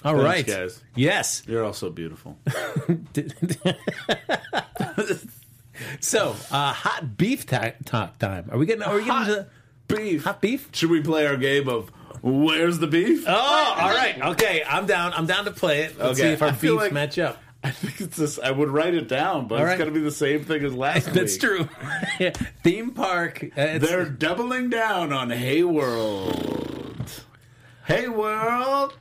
[0.05, 0.83] All Thanks, right, guys.
[0.97, 1.43] Yes.
[1.47, 2.37] You're also beautiful.
[6.01, 8.49] So, uh, hot beef ta- talk time.
[8.53, 8.83] Are we getting?
[8.83, 9.47] Are we getting Hot to
[9.89, 10.23] beef.
[10.25, 10.69] hot beef?
[10.73, 11.91] Should we play our game of
[12.23, 13.25] Where's the beef?
[13.27, 14.21] Oh, all right.
[14.23, 15.13] Okay, I'm down.
[15.13, 15.99] I'm down to play it.
[15.99, 17.39] Let's Okay, see if our I beefs like- match up.
[17.65, 18.39] I think it's this.
[18.39, 20.75] I would write it down, but All it's going to be the same thing as
[20.75, 21.15] last week.
[21.15, 21.69] That's true.
[22.65, 23.45] Theme park.
[23.57, 27.11] Uh, They're doubling down on Hey World.
[27.87, 28.97] Hey World.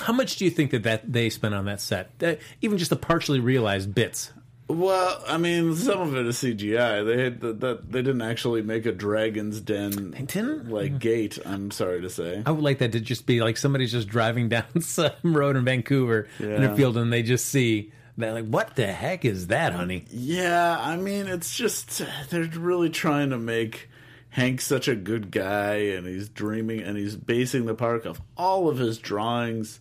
[0.00, 2.10] how much do you think that, that they spent on that set?
[2.22, 4.32] Uh, even just the partially realized bits.
[4.68, 7.04] Well, I mean, some of it is CGI.
[7.04, 7.60] They had that.
[7.60, 10.70] that- They didn't actually make a Dragon's Den didn't?
[10.70, 11.38] like gate.
[11.44, 12.42] I'm sorry to say.
[12.46, 15.64] I would like that to just be like somebody's just driving down some road in
[15.64, 19.72] Vancouver in a field and they just see that like what the heck is that,
[19.72, 20.04] honey?
[20.10, 23.88] Yeah, I mean, it's just they're really trying to make
[24.30, 28.68] Hank such a good guy, and he's dreaming, and he's basing the park off all
[28.68, 29.80] of his drawings.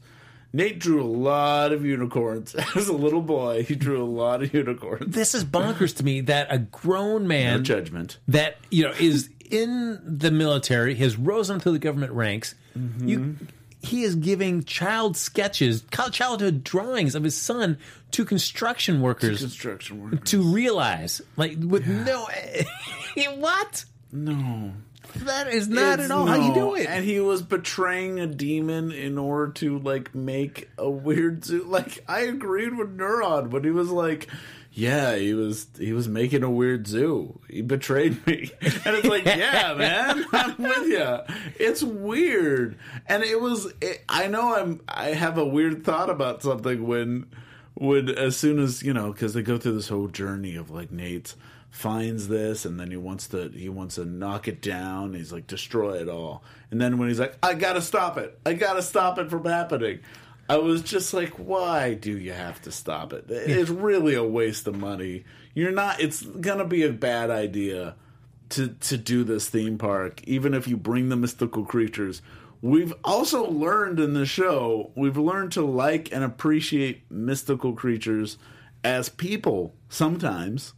[0.54, 3.64] Nate drew a lot of unicorns as a little boy.
[3.64, 5.14] He drew a lot of unicorns.
[5.16, 8.18] This is bonkers to me that a grown No man judgment.
[8.28, 12.56] that you know is in the military has risen to the government ranks.
[12.78, 13.08] Mm-hmm.
[13.08, 13.38] You,
[13.82, 17.78] he is giving child sketches, childhood drawings of his son
[18.12, 20.26] to construction workers Construction work.
[20.26, 22.28] to realize, like with no
[23.38, 24.74] what No.
[25.18, 26.54] that is not It's at all how you no.
[26.54, 26.88] do it.
[26.88, 31.64] And he was betraying a demon in order to like make a weird zoo.
[31.64, 34.28] Like I agreed with Neron when he was like,
[34.72, 37.40] "Yeah, he was he was making a weird zoo.
[37.50, 41.20] He betrayed me." And it's like, "Yeah, man, I'm with you.
[41.60, 43.72] It's weird." And it was.
[43.82, 44.82] It, I know I'm.
[44.88, 47.28] I have a weird thought about something when
[47.76, 50.92] when as soon as you know because they go through this whole journey of like
[50.92, 51.36] Nate
[51.72, 55.48] finds this and then he wants to he wants to knock it down he's like
[55.48, 59.18] destroy it all and then when he's like i gotta stop it i gotta stop
[59.18, 59.98] it from happening
[60.52, 63.26] i was just like why do you have to stop it?
[63.30, 65.24] It's really a waste of money.
[65.54, 67.96] You're not it's gonna be a bad idea
[68.50, 72.22] to to do this theme park even if you bring the mystical creatures.
[72.62, 78.38] We've also learned in the show we've learned to like and appreciate mystical creatures
[78.84, 80.74] as people sometimes.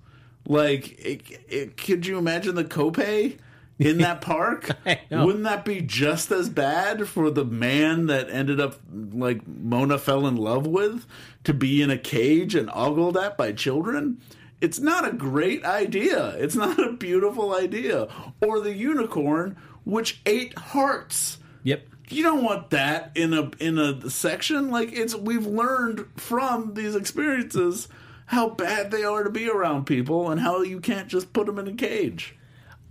[0.45, 3.38] Like it, it, could you imagine the copay
[3.86, 4.69] in that park?
[5.12, 10.28] Wouldn't that be just as bad for the man that ended up like mona fell
[10.28, 11.06] in love with
[11.43, 14.19] to be in a cage and ogled at by children?
[14.62, 16.30] It's not a great idea.
[16.38, 18.08] It's not a beautiful idea.
[18.41, 21.38] Or the unicorn which ate hearts.
[21.63, 21.86] Yep.
[22.10, 24.69] you don't want that in a in a section.
[24.69, 27.88] Like it's we've learned from these experiences
[28.28, 31.60] how bad they are to be around people and how you can't just put them
[31.60, 32.36] in a cage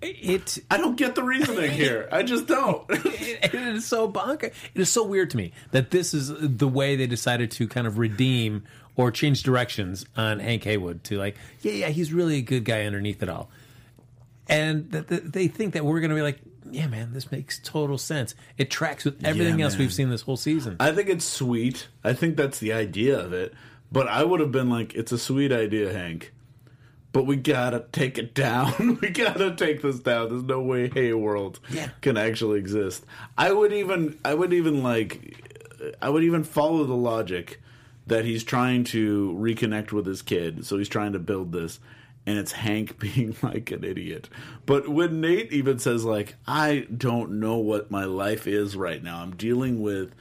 [0.02, 2.08] It i don't get the reasoning here.
[2.10, 2.84] I just don't.
[3.44, 4.52] It is so bonkers.
[4.74, 7.86] It is so weird to me that this is the way they decided to kind
[7.86, 8.64] of redeem
[8.96, 12.84] or change directions on Hank Heywood to like, yeah, yeah, he's really a good guy
[12.84, 13.50] underneath it all,
[14.48, 16.38] and that that they think that we're going to be like,
[16.70, 18.34] yeah, man, this makes total sense.
[18.58, 20.76] It tracks with everything Yeah, else we've seen this whole season.
[20.80, 21.88] i think it's sweet.
[22.04, 23.54] I think that's the idea of it.
[23.90, 26.32] But i would have been like it's a sweet idea hank
[27.12, 28.98] but we gotta take it down.
[29.02, 30.30] we gotta take this down.
[30.30, 31.88] There's no way Hey World Yeah.
[32.00, 33.04] can actually exist.
[33.36, 35.36] I would even, I would even like,
[36.00, 37.60] I would even follow the logic
[38.06, 41.78] that he's trying to reconnect with his kid, so he's trying to build this,
[42.26, 44.28] and it's Hank being like an idiot.
[44.66, 49.18] But when Nate even says like, I don't know what my life is right now.
[49.22, 50.14] I'm dealing with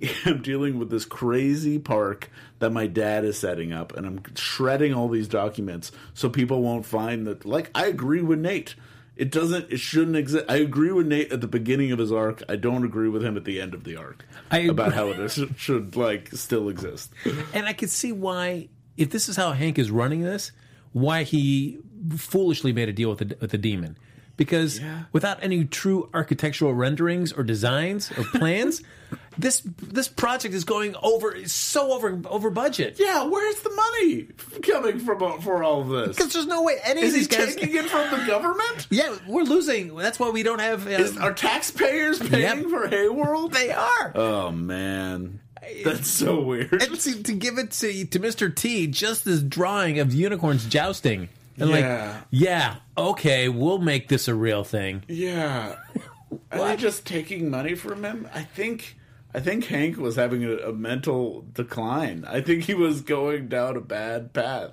[0.24, 4.94] I'm dealing with this crazy park that my dad is setting up, and I'm shredding
[4.94, 7.44] all these documents so people won't find that.
[7.44, 8.74] Like, I agree with Nate.
[9.16, 9.72] It doesn't.
[9.72, 10.44] It shouldn't exist.
[10.48, 12.42] I agree with Nate at the beginning of his arc.
[12.48, 15.30] I don't agree with him at the end of the arc I about how it
[15.56, 17.12] should like still exist.
[17.54, 20.52] And I could see why, if this is how Hank is running this,
[20.92, 21.78] why he
[22.16, 23.96] foolishly made a deal with the with the demon.
[24.36, 25.04] Because Yeah.
[25.12, 28.82] without any true architectural renderings or designs or plans,
[29.38, 32.96] this this project is going over is so over over budget.
[32.98, 34.28] Yeah, where's the money
[34.62, 36.16] coming from for all of this?
[36.16, 37.54] Because there's no way any Is of he these guys.
[37.56, 38.86] taking it from the government?
[38.90, 39.96] Yeah, we're losing.
[39.96, 40.86] That's why we don't have.
[40.86, 42.70] Uh, Is, are taxpayers paying Yep.
[42.70, 43.52] for Heyworld?
[43.54, 44.12] they are.
[44.14, 45.40] Oh man,
[45.84, 46.72] that's so weird.
[46.82, 48.54] and to, to give it to to Mr.
[48.54, 52.12] T, just this drawing of unicorns jousting, and Yeah.
[52.14, 55.04] like, yeah, okay, we'll make this a real thing.
[55.08, 55.76] Yeah.
[56.52, 58.28] Are they just taking money from him?
[58.34, 58.96] I think
[59.34, 62.24] I think Hank was having a, a mental decline.
[62.26, 64.72] I think he was going down a bad path.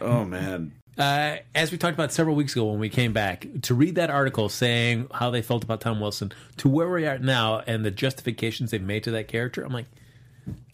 [0.00, 0.72] oh man.
[0.98, 4.08] Uh, as we talked about several weeks ago when we came back, to read that
[4.08, 7.90] article saying how they felt about Tom Wilson to where we are now and the
[7.90, 9.86] justifications they've made to that character, I'm like,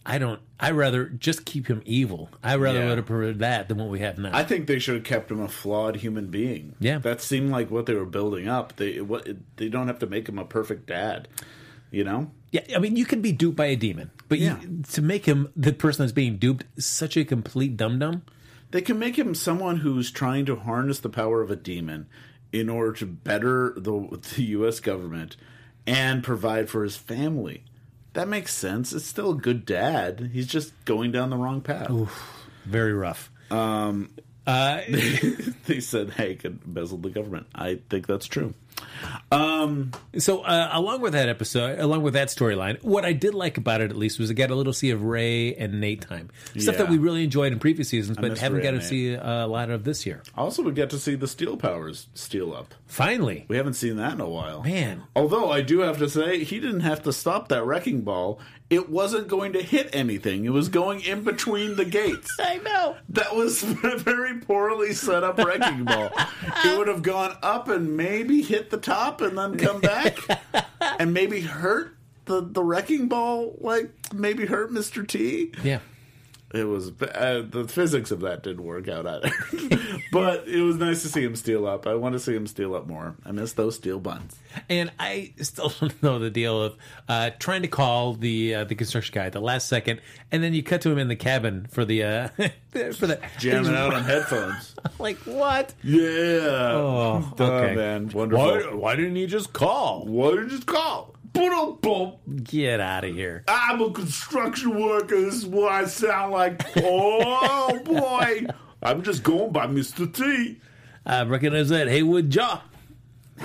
[0.05, 0.41] I don't.
[0.59, 2.29] I rather just keep him evil.
[2.43, 2.89] I rather Yeah.
[2.89, 4.31] would have preferred that than what we have now.
[4.33, 6.75] I think they should have kept him a flawed human being.
[6.79, 6.97] Yeah.
[6.99, 8.75] that seemed like what they were building up.
[8.75, 11.27] They what they don't have to make him a perfect dad.
[11.89, 14.59] You know, Yeah, I mean, you can be duped by a demon, but Yeah.
[14.61, 18.23] you, to make him the person that's being duped such a complete dum dum.
[18.71, 22.07] they can make him someone who's trying to harness the power of a demon
[22.51, 24.79] in order to better the the U.S.
[24.79, 25.37] government
[25.85, 27.63] and provide for his family.
[28.13, 28.93] That makes sense.
[28.93, 30.31] It's still a good dad.
[30.33, 31.89] He's just going down the wrong path.
[32.65, 33.31] Very rough.
[33.49, 34.11] Um,
[34.45, 34.81] uh,
[35.65, 38.53] they said, "Hey, could embezzle the government." I think that's true.
[39.31, 43.57] Um, So, uh, along with that episode, along with that storyline, what I did like
[43.57, 46.29] about it at least was I got a little see of Ray and Nate time
[46.57, 48.85] stuff that we really enjoyed in previous seasons, but haven't Ray got to Nate.
[48.85, 50.21] see uh, a lot of this year.
[50.37, 52.75] also, we get to see the steel powers steel up.
[52.85, 54.61] Finally, We haven't seen that in a while.
[54.63, 55.03] Man.
[55.15, 58.39] Although I do have to say, he didn't have to stop that wrecking ball.
[58.69, 60.45] It wasn't going to hit anything.
[60.45, 62.35] It was going in between the gates.
[62.39, 62.95] I know.
[63.09, 66.11] That was a very poorly set up wrecking ball.
[66.65, 70.17] It would have gone up and maybe hit the top and then come back
[70.99, 71.95] and maybe hurt
[72.25, 75.07] the, the wrecking ball, like maybe hurt Mr.
[75.07, 75.51] T.
[75.63, 75.79] Yeah.
[76.53, 79.31] It was uh, the physics of that didn't work out either,
[80.11, 81.87] but it was nice to see him steel up.
[81.87, 83.15] I want to see him steel up more.
[83.25, 84.35] I miss those steel buns.
[84.69, 86.77] And I still don't know the deal of
[87.09, 89.99] uh, trying to call the uh, the construction guy at the last second,
[90.31, 92.27] and then you cut to him in the cabin for the uh,
[92.93, 94.75] for the Jamming out on headphones.
[94.99, 95.73] like what?
[95.83, 96.01] Yeah.
[96.73, 98.77] Oh, Oh, man, wonderful.
[98.77, 100.05] why didn't he just call?
[100.05, 101.15] Why did you just call?
[102.43, 103.43] Get out of here.
[103.47, 105.19] I'm a construction worker.
[105.19, 106.61] This is what I sound like.
[106.77, 108.45] Oh boy,
[108.81, 110.11] I'm just going by Mr.
[110.13, 110.59] T.
[111.05, 112.63] I recognize that Heywood jaw.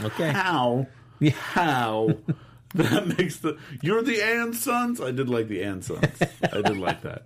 [0.03, 0.31] Okay.
[0.31, 0.87] How?
[1.33, 2.11] How?
[2.75, 3.59] that makes the.
[3.83, 5.01] You're the Ann Sons.
[5.01, 6.23] I did like the Ann Sons.
[6.53, 7.25] I did like that.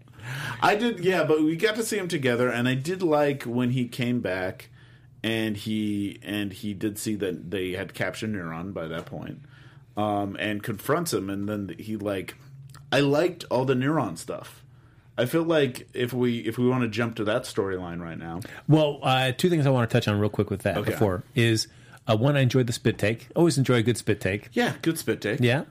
[0.62, 1.24] I did, yeah.
[1.24, 4.70] But we got to see him together, and I did like when he came back,
[5.22, 9.40] and he and he did see that they had captured Neron by that point,
[9.96, 12.34] um, and confronts him, and then he like.
[12.94, 14.62] I liked all the Neron stuff.
[15.16, 18.40] I feel like if we if we want to jump to that storyline right now,
[18.68, 20.90] Well, uh, two things I want to touch on real quick with that Okay.
[20.90, 21.68] before is
[22.06, 23.28] uh, one, I enjoyed the spit take.
[23.34, 24.48] Always enjoy a good spit take.
[24.52, 25.40] yeah, good spit take.
[25.40, 25.64] Yeah.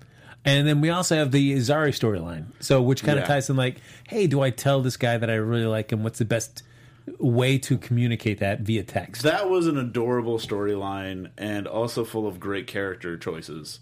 [0.45, 2.45] And then we also have the Zari storyline.
[2.59, 5.35] So, which kind of ties in like, hey, do I tell this guy that I
[5.35, 6.01] really like him?
[6.03, 6.63] What's the best
[7.19, 9.21] way to communicate that via text?
[9.21, 13.79] That was an adorable storyline and also full of great character choices.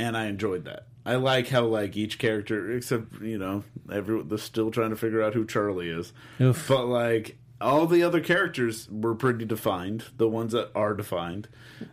[0.00, 0.86] And I enjoyed that.
[1.04, 5.22] I like how like each character except, you know, everyone they're still trying to figure
[5.22, 6.12] out who Charlie is.
[6.40, 6.66] Oof.
[6.68, 10.04] But like all the other characters were pretty defined.
[10.16, 11.48] The ones that are defined,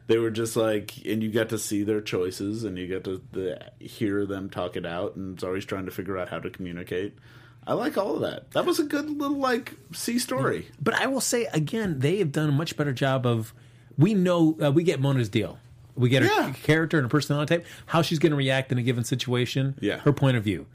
[0.08, 3.22] they were just like, and you got to see their choices, and you get to
[3.34, 6.50] the, hear them talk it out, and it's always trying to figure out how to
[6.50, 7.18] communicate.
[7.66, 8.52] I like all of that.
[8.52, 10.70] That was a good little like C story.
[10.82, 13.54] But I will say again, they have done a much better job of.
[13.98, 15.58] We know uh, we get Mona's deal.
[15.98, 16.54] We get her Yeah.
[16.64, 19.76] character and her personality type, how she's going to react in a given situation.
[19.82, 19.98] Yeah.
[20.00, 20.66] her point of view.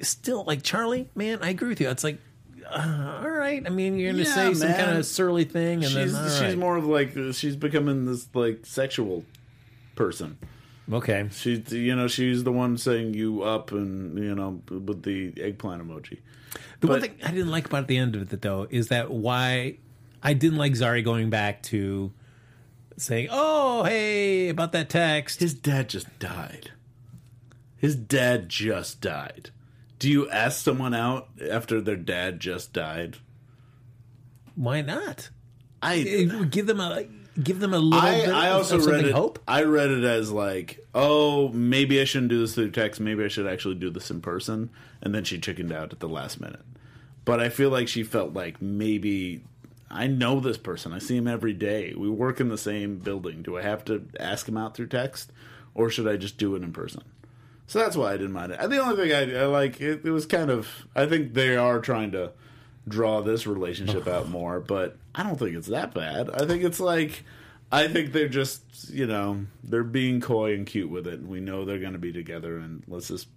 [0.00, 1.90] Still, like Charlie, man, I agree with you.
[1.90, 2.18] It's like,
[2.70, 3.62] uh, all right.
[3.66, 6.30] I mean, you're going to Yeah, say some kind of surly thing, and she's then
[6.30, 6.56] she's right.
[6.58, 9.24] more of like she's becoming this like sexual
[9.96, 10.38] person.
[10.92, 11.28] okay.
[11.32, 15.86] She's you know she's the one saying you up and you know with the eggplant
[15.86, 16.18] emoji.
[16.80, 19.76] The one thing I didn't like about the end of it, though, is that why
[20.22, 22.10] I didn't like Zari going back to
[23.00, 26.70] saying, "Oh, hey, about that text." His dad just died.
[27.76, 29.50] His dad just died.
[29.98, 33.18] Do you ask someone out after their dad just died?
[34.54, 35.30] Why not?
[35.82, 36.02] I
[36.50, 37.04] give them a
[37.42, 39.14] give them a little I, bit I also of read something it.
[39.14, 39.38] hope?
[39.48, 43.00] I read it as like, oh, maybe I shouldn't do this through text.
[43.00, 44.70] Maybe I should actually do this in person.
[45.00, 46.60] And then she chickened out at the last minute.
[47.24, 49.42] But I feel like she felt like maybe
[49.90, 50.92] I know this person.
[50.92, 51.94] I see him every day.
[51.96, 53.42] We work in the same building.
[53.42, 55.32] Do I have to ask him out through text,
[55.74, 57.02] or should I just do it in person?
[57.66, 58.58] So that's why I didn't mind it.
[58.68, 60.68] The only thing I, I like it, it was kind of.
[60.94, 62.32] I think they are trying to
[62.86, 66.30] draw this relationship out more, but I don't think it's that bad.
[66.30, 67.24] I think it's like.
[67.72, 71.22] I think they're just, you know, they're being coy and cute with it.
[71.22, 73.28] We know they're going to be together, and let's just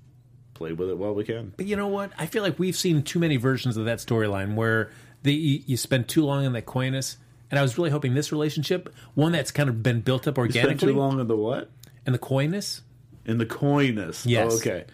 [0.56, 1.54] play with it while we can.
[1.56, 2.12] But you know what?
[2.18, 4.90] I feel like we've seen too many versions of that storyline where
[5.24, 7.18] they, you, spend too long in that coyness.
[7.50, 10.92] And I was really hoping this relationship, one that's kind of been built up organically,
[10.94, 11.70] too long in the what?
[12.06, 12.82] and the coyness.
[13.26, 14.26] In the coyness.
[14.26, 14.52] Oh, yes.
[14.54, 14.86] Oh, okay.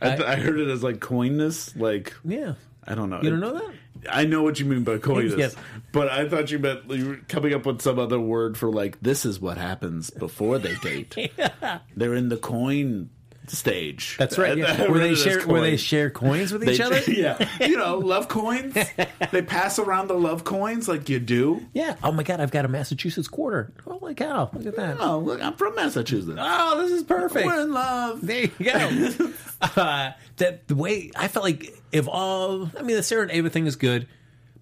[0.00, 2.54] I, th- I heard it as like coyness, like Yeah.
[2.84, 3.20] I don't know.
[3.22, 3.72] You don't know that?
[4.10, 5.54] I know what you mean by coyness, Yes.
[5.92, 8.98] but I thought you meant you were coming up with some other word for like
[9.00, 11.16] this is what happens before they date.
[11.96, 13.10] They're in the coin
[13.48, 14.16] stage.
[14.18, 14.56] That's right.
[14.56, 14.86] Yeah.
[14.90, 17.00] Where they share where they share coins with each other.
[17.08, 18.74] yeah, you know, love coins.
[19.32, 21.66] they pass around the love coins like you do.
[21.72, 21.96] Yeah.
[22.02, 23.72] Oh my god, I've got a Massachusetts quarter.
[23.84, 24.50] Holy cow!
[24.52, 24.96] Look at that.
[25.00, 26.38] Oh, look, I'm from Massachusetts.
[26.40, 27.46] Oh, this is perfect.
[27.46, 28.24] We're in love.
[28.24, 29.32] There you go.
[29.76, 33.50] uh, that the way I felt like if all, I mean, the Sarah and Ava
[33.50, 34.06] thing is good,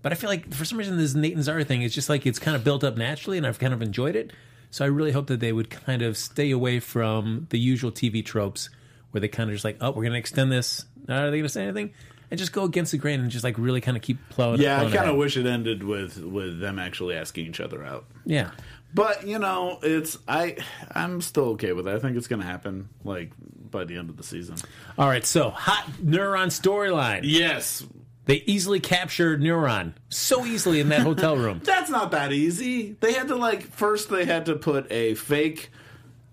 [0.02, 2.26] but I feel like for some reason this Nate and Zari thing is just like
[2.26, 4.32] it's kind of built up naturally, and I've kind of enjoyed it.
[4.70, 8.24] So I really hope that they would kind of stay away from the usual TV
[8.24, 8.70] tropes
[9.10, 10.84] where they kind of just like, oh, we're going to extend this.
[11.08, 11.92] Are they going to say anything?
[12.30, 14.60] And just go against the grain and just like really kind of keep plowing.
[14.60, 18.04] Yeah, I kind of wish it ended with with them actually asking each other out.
[18.24, 18.52] Yeah.
[18.94, 20.56] But you know, it's I
[20.92, 21.94] I'm still okay with it.
[21.94, 23.32] I think it's going to happen like
[23.70, 24.56] by the end of the season.
[24.96, 25.26] All right.
[25.26, 27.22] So hot Neron storyline.
[27.24, 27.84] Yes,
[28.30, 31.60] They easily captured Neron so easily in that hotel room.
[31.64, 32.96] that's not that easy.
[33.00, 35.72] They had to like first they had to put a fake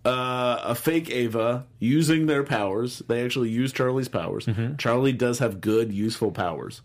[0.06, 3.00] uh, a fake Ava using their powers.
[3.08, 4.48] They actually used Charlie's powers.
[4.78, 6.84] Charlie does have good, useful powers.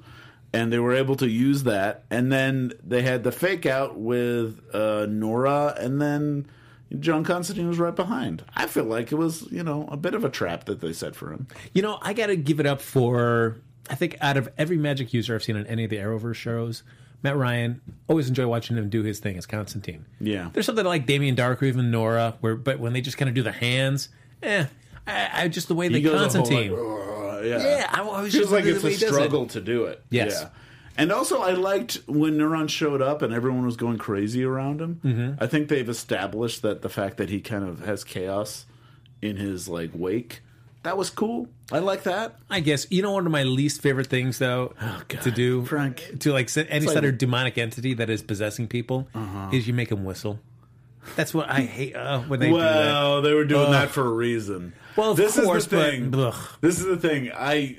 [0.54, 2.04] And they were able to use that.
[2.10, 6.46] And then they had the fake out with uh, Nora, and then
[6.98, 8.44] John Constantine was right behind.
[8.56, 11.14] I feel like it was, you know, a bit of a trap that they set
[11.14, 11.48] for him.
[11.74, 13.60] You know, I got to give it up for.
[13.92, 16.82] I think out of every magic user I've seen on any of the Arrowverse shows,
[17.22, 20.06] Matt Ryan always enjoy watching him do his thing as Constantine.
[20.18, 20.48] Yeah.
[20.52, 23.34] there's something like Damien Darhk or even Nora, where but when they just kind of
[23.34, 24.08] do the hands,
[24.42, 24.66] eh,
[25.06, 26.72] I, I just the way He they a whole, Constantine.
[26.72, 27.58] like, yeah.
[27.62, 29.08] yeah, I, I was just like it's a does it.
[29.12, 30.02] struggle to do it.
[30.10, 30.40] Yes.
[30.40, 30.48] Yeah.
[30.96, 35.00] And also, I liked when Neron showed up and everyone was going crazy around him.
[35.04, 35.42] Mm-hmm.
[35.42, 38.66] I think they've established that the fact that he kind of has chaos
[39.22, 40.40] in his like wake,
[40.82, 41.48] that was cool.
[41.70, 42.36] I like that.
[42.50, 44.74] I guess you know one of my least favorite things though
[45.08, 46.18] to do, Oh, Frank.
[46.20, 49.08] to like any sort of demonic entity that is possessing people
[49.52, 50.38] is you make them whistle.
[51.16, 52.74] That's what I hate uh, when they do that.
[52.86, 54.72] well, they were doing that for a reason.
[54.94, 56.10] Well, this course, is the thing.
[56.10, 57.32] but this is the thing.
[57.34, 57.78] I,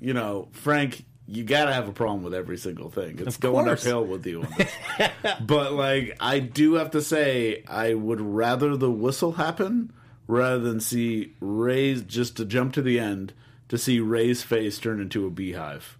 [0.00, 3.18] you know, Frank, you got to have a problem with every single thing.
[3.18, 4.46] It's going uphill with you.
[5.40, 9.92] But like, I do have to say, I would rather the whistle happen
[10.26, 13.32] rather than see Ray's just to jump to the end
[13.68, 15.96] to see Ray's face turn into a beehive.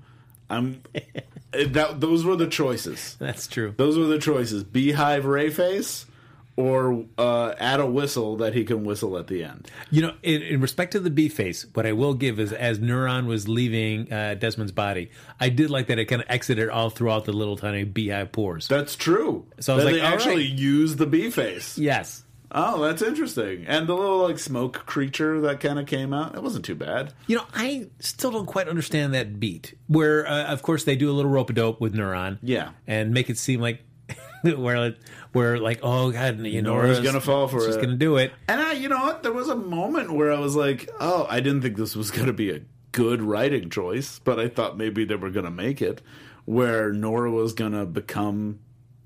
[0.51, 0.83] I'm
[1.53, 2.01] that.
[2.01, 3.17] Those were the choices.
[3.19, 3.75] That's true.
[3.77, 6.05] Those were the choices: beehive Ray face,
[6.57, 9.71] or uh, add a whistle that he can whistle at the end.
[9.91, 12.79] You know, in, in respect to the bee face, what I will give is as
[12.79, 15.11] Neron was leaving uh, Desmond's body,
[15.41, 18.69] I did like that it kind of exited all throughout the little tiny beehive pores.
[18.69, 19.47] That's true.
[19.61, 20.59] So I was That like, they actually right.
[20.59, 21.79] use the bee face.
[21.79, 22.23] yes.
[22.57, 23.65] Oh, that's interesting.
[23.67, 27.13] And the little like smoke creature that kind of came out, that wasn't too bad.
[27.27, 29.75] You know, I still don't quite understand that beat.
[29.89, 32.39] Where, uh, of course, they do a little rope a dope with Neron.
[32.43, 32.71] Yeah.
[32.87, 33.81] And make it seem like
[34.43, 34.95] where,
[35.33, 37.83] where like, oh god, you know, Nora's gonna fall for she's it.
[37.83, 38.33] gonna do it.
[38.47, 39.25] And I, you know what?
[39.25, 42.27] There was a moment where I was like, oh, I didn't think this was going
[42.27, 42.61] to be a
[42.93, 46.01] good writing choice, but I thought maybe they were going to make it
[46.45, 48.61] where Nora was going to become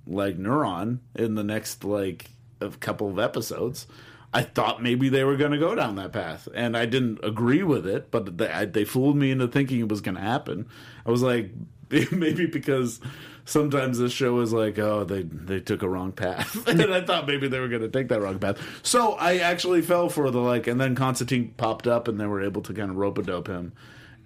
[0.07, 2.31] like Neron in the next like
[2.61, 3.87] a couple of episodes.
[4.33, 7.63] I thought maybe they were going to go down that path, and I didn't agree
[7.63, 8.11] with it.
[8.11, 10.67] But they, I, they fooled me into thinking it was going to happen.
[11.07, 11.51] I was like,
[12.13, 13.01] maybe because
[13.47, 17.27] sometimes this show is like, oh, they they took a wrong path, and I thought
[17.27, 18.59] maybe they were going to take that wrong path.
[18.83, 22.43] So I actually fell for the like, and then Constantine popped up, and they were
[22.43, 23.73] able to kind of rope a dope him.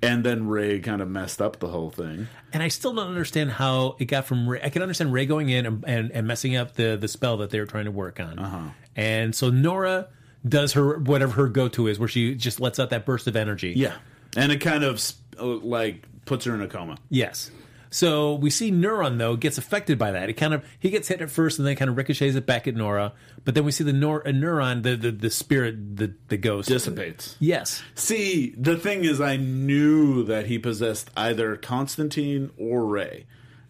[0.02, 2.26] And then Ray kind of messed up the whole thing.
[2.52, 4.60] And I still don't understand how it got from Ray.
[4.62, 7.50] I can understand Ray going in and, and, and messing up the, the spell that
[7.50, 8.38] they were trying to work on.
[8.38, 8.68] Uh-huh.
[8.96, 10.08] And so Nora
[10.46, 13.36] does her whatever her go to is, where she just lets out that burst of
[13.36, 13.74] energy.
[13.76, 13.94] Yeah,
[14.36, 15.00] and it kind of
[15.38, 16.98] uh, like puts her in a coma.
[17.08, 17.50] Yes.
[17.94, 20.30] So we see Neron though gets affected by that.
[20.30, 22.66] It kind of he gets hit at first and then kind of ricochets it back
[22.66, 23.12] at Nora.
[23.44, 26.68] But then we see the Nor- uh, Neron, the, the the spirit, the the ghost
[26.68, 27.36] Dissipates.
[27.38, 27.82] Yes.
[27.94, 33.26] See, the thing is, I knew that he possessed either Constantine or Ray,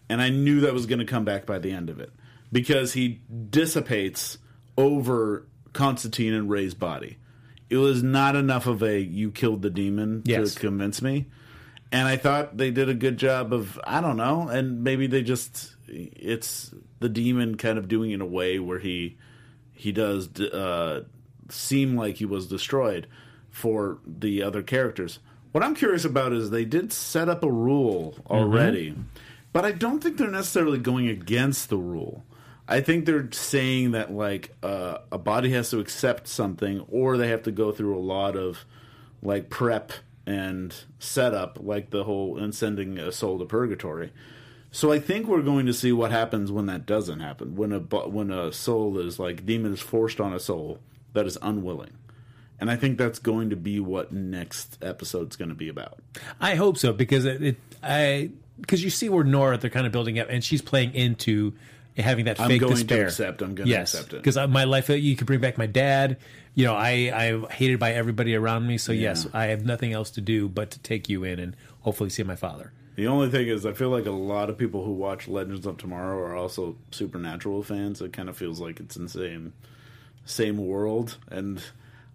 [0.07, 2.11] and I knew that was going to come back by the end of it
[2.49, 3.19] because he
[3.49, 4.37] dissipates
[4.77, 7.17] over Constantine and Ray's body.
[7.69, 10.53] It was not enough of a "you killed the demon" Yes.
[10.53, 11.25] to convince me,
[11.93, 15.21] and I thought they did a good job of I don't know, and maybe they
[15.21, 19.17] just it's the demon kind of doing it in a way where he
[19.71, 21.03] he does uh,
[21.49, 23.07] seem like he was destroyed
[23.51, 25.19] for the other characters.
[25.51, 28.95] What I'm curious about is they did set up a rule already,
[29.53, 32.25] but I don't think they're necessarily going against the rule.
[32.67, 37.27] I think they're saying that like uh, a body has to accept something, or they
[37.27, 38.65] have to go through a lot of
[39.21, 39.91] like prep
[40.25, 44.11] and setup, like the whole and sending a soul to purgatory.
[44.71, 47.55] So I think we're going to see what happens when that doesn't happen.
[47.55, 50.79] When a when a soul is like demon is forced on a soul
[51.13, 51.91] that is unwilling.
[52.59, 55.99] And I think that's going to be what next episode's going to be about.
[56.39, 59.91] I hope so because it, it I because you see where Nora they're kind of
[59.91, 61.53] building up and she's playing into
[61.97, 63.05] having that I'm fake going to despair.
[63.05, 64.23] accept, I'm going to accept it.
[64.23, 66.17] because my life you could bring back my dad.
[66.55, 68.77] You know, I I'm hated by everybody around me.
[68.77, 72.09] So yes, I have nothing else to do but to take you in and hopefully
[72.09, 72.71] see my father.
[72.95, 75.77] The only thing is, I feel like a lot of people who watch Legends of
[75.77, 78.01] Tomorrow are also Supernatural fans.
[78.01, 79.53] It kind of feels like it's in the same
[80.25, 81.61] same world, and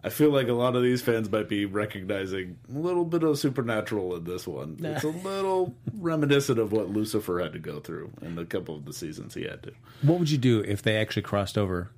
[0.05, 3.38] I feel like a lot of these fans might be recognizing a little bit of
[3.38, 4.76] Supernatural in this one.
[4.80, 8.84] It's a little reminiscent of what Lucifer had to go through in a couple of
[8.84, 9.72] the seasons he had to.
[10.03, 11.90] What would you do if they actually crossed over?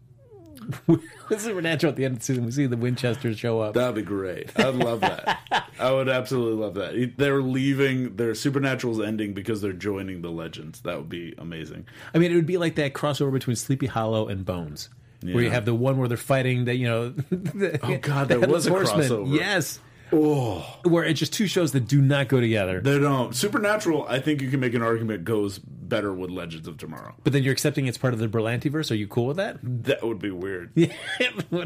[0.87, 1.03] with
[1.39, 3.75] Supernatural at the end of the season, we see the Winchesters show up.
[3.75, 4.51] That'd be great.
[4.59, 5.41] I'd love that.
[5.79, 7.15] I would absolutely love that.
[7.17, 8.17] They're leaving.
[8.17, 10.81] Their Supernatural's ending because they're joining the Legends.
[10.83, 11.87] That would be amazing.
[12.15, 14.89] I mean, it would be like that crossover between Sleepy Hollow and Bones,
[15.23, 17.15] where you have the one where they're fighting that you know.
[17.83, 19.09] Oh, God, the there was a Horseman.
[19.09, 19.35] crossover.
[19.37, 19.79] Yes,
[20.13, 20.79] Oh.
[20.85, 22.81] where it's just two shows that do not go together.
[22.81, 23.35] They don't.
[23.35, 27.15] Supernatural, I think you can make an argument goes better with Legends of Tomorrow.
[27.23, 28.91] But then you're accepting it's part of the Berlantiverse.
[28.91, 29.59] Are you cool with that?
[29.63, 30.71] That would be weird.
[30.75, 31.65] Yeah.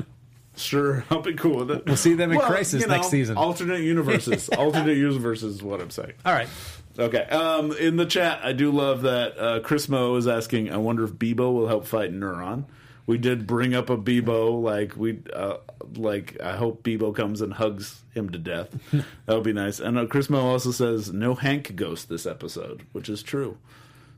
[0.57, 1.85] Sure, I'll be cool with it.
[1.87, 3.37] We'll see them in Crisis next season.
[3.37, 4.49] Alternate universes.
[4.57, 6.13] alternate universes is what I'm saying.
[6.25, 6.47] All right.
[6.97, 7.23] Okay.
[7.25, 11.03] Um, in the chat, I do love that uh, Chris Mo is asking, I wonder
[11.03, 12.67] if Beebo will help fight Neron.
[13.07, 15.59] We did bring up a Beebo, like we, uh,
[15.97, 18.71] like I hope Beebo comes and hugs him to death.
[19.27, 19.79] that would be nice.
[19.79, 23.59] And uh, Chris Mo also says no Hank ghost this episode, which is true.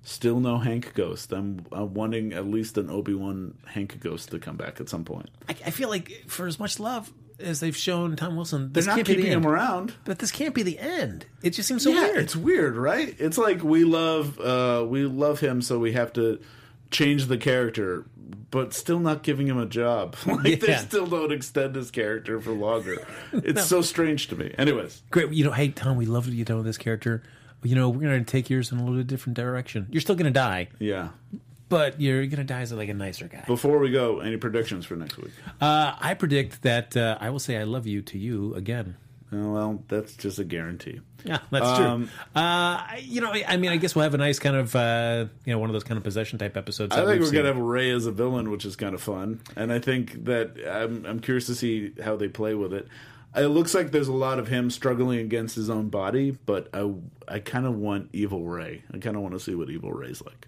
[0.04, 1.32] Still no Hank ghost.
[1.32, 5.04] I'm, I'm wanting at least an Obi Wan Hank ghost to come back at some
[5.04, 5.30] point.
[5.48, 8.94] I, I feel like for as much love as they've shown Tom Wilson, They're not
[8.94, 9.44] can't be the keeping end.
[9.44, 9.94] him around.
[10.04, 11.26] But this can't be the end.
[11.42, 12.18] It just seems so yeah, weird.
[12.18, 13.16] it's weird, right?
[13.18, 16.40] It's like we love uh, we love him, so we have to
[16.90, 18.06] change the character,
[18.50, 20.16] but still not giving him a job.
[20.26, 23.06] like they still don't extend his character for longer.
[23.32, 24.54] It's so strange to me.
[24.58, 25.30] Anyways, Great.
[25.32, 27.22] You know, hey Tom, we love what you with this character.
[27.62, 29.86] You know, we're gonna take yours in a little bit different direction.
[29.90, 31.08] You're still gonna die, yeah.
[31.68, 33.44] but you're gonna die as like a nicer guy.
[33.46, 35.32] Before we go, any predictions for next week?
[35.60, 38.96] Uh, I predict that uh, I will say I love you to you again.
[39.32, 41.00] Oh, well, that's just a guarantee.
[41.24, 42.40] Yeah, that's Um, true.
[42.40, 45.52] Uh, you know, I mean, I guess we'll have a nice kind of, uh, you
[45.52, 46.94] know, one of those kind of possession type episodes.
[46.94, 49.72] I think we're gonna have Ray as a villain, which is kind of fun, and
[49.72, 52.86] I think that I'm, I'm curious to see how they play with it.
[53.34, 56.94] It looks like there's a lot of him struggling against his own body, but I
[57.26, 58.84] I kind of want Evil Ray.
[58.94, 60.46] I kind of want to see what Evil Ray's like.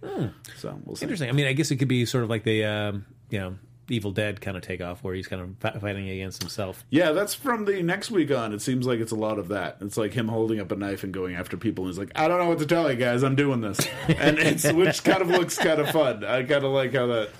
[0.58, 1.02] So we'll see.
[1.06, 1.28] interesting.
[1.28, 3.56] I mean, I guess it could be sort of like the, um, you know,
[3.90, 6.84] Evil Dead kind of takeoff where he's kind of fighting against himself.
[6.90, 8.52] Yeah, that's from the next week on.
[8.52, 9.78] It seems like it's a lot of that.
[9.80, 11.84] It's like him holding up a knife and going after people.
[11.84, 13.22] And he's like, I don't know what to tell you guys.
[13.22, 13.78] I'm doing this,
[14.08, 16.24] and it's which kind of looks kind of fun.
[16.24, 17.30] I kind of like how that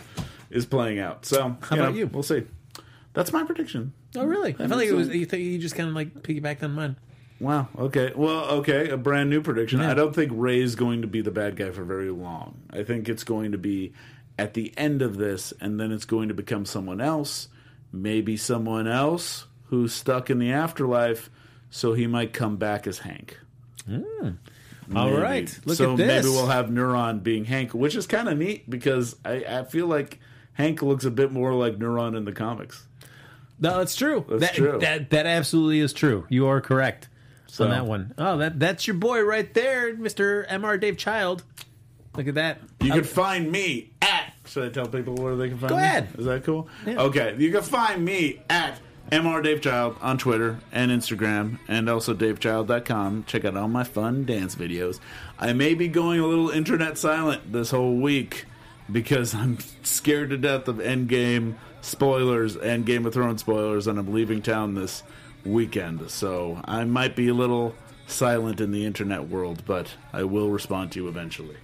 [0.51, 1.25] is playing out.
[1.25, 2.07] So how about you?
[2.07, 2.45] We'll see.
[3.13, 3.93] That's my prediction.
[4.17, 4.55] Oh, really?
[4.55, 5.09] I felt like it was.
[5.09, 6.97] You, think you just kind of like piggybacked on mine.
[7.41, 7.69] Wow.
[7.79, 8.13] Okay.
[8.15, 8.89] Well, okay.
[8.89, 9.81] A brand new prediction.
[9.81, 12.59] I don't think Ray's going to be the bad guy for very long.
[12.71, 13.93] I think it's going to be
[14.39, 17.49] at the end of this, and then it's going to become someone else.
[17.93, 21.29] Maybe someone else who's stuck in the afterlife,
[21.71, 23.39] so he might come back as Hank.
[23.85, 24.31] Hmm.
[24.95, 25.51] All Maybe.
[25.67, 26.25] look so at this.
[26.25, 29.87] maybe we'll have Neron being Hank, which is kind of neat because I, I feel
[29.87, 30.19] like
[30.55, 32.87] Hank looks a bit more like Neron in the comics.
[33.61, 34.25] No, that's true.
[34.29, 34.79] That's that, true.
[34.81, 36.27] That that absolutely is true.
[36.31, 37.09] You are correct
[37.49, 38.15] So- on that one.
[38.17, 40.81] Oh, that that's your boy right there, Mister Mr.
[40.81, 41.43] Dave Child.
[42.17, 42.61] Look at that.
[42.81, 42.97] You oh.
[42.97, 44.18] can find me at.
[44.49, 45.83] Should I tell people where they can find Go me?
[45.83, 46.09] ahead.
[46.19, 46.69] Is that cool?
[46.87, 47.01] Yeah.
[47.03, 47.35] Okay.
[47.39, 48.81] You can find me at
[49.13, 53.25] MR Dave Child on Twitter and Instagram, and also DaveChild.com.
[53.27, 55.01] Check out all my fun dance videos.
[55.39, 58.45] I may be going a little internet silent this whole week
[58.91, 64.13] because I'm scared to death of Endgame spoilers and Game of Thrones spoilers, and I'm
[64.13, 65.03] leaving town this
[65.45, 66.11] weekend.
[66.11, 67.75] So I might be a little
[68.07, 71.57] silent in the internet world, but I will respond to you eventually.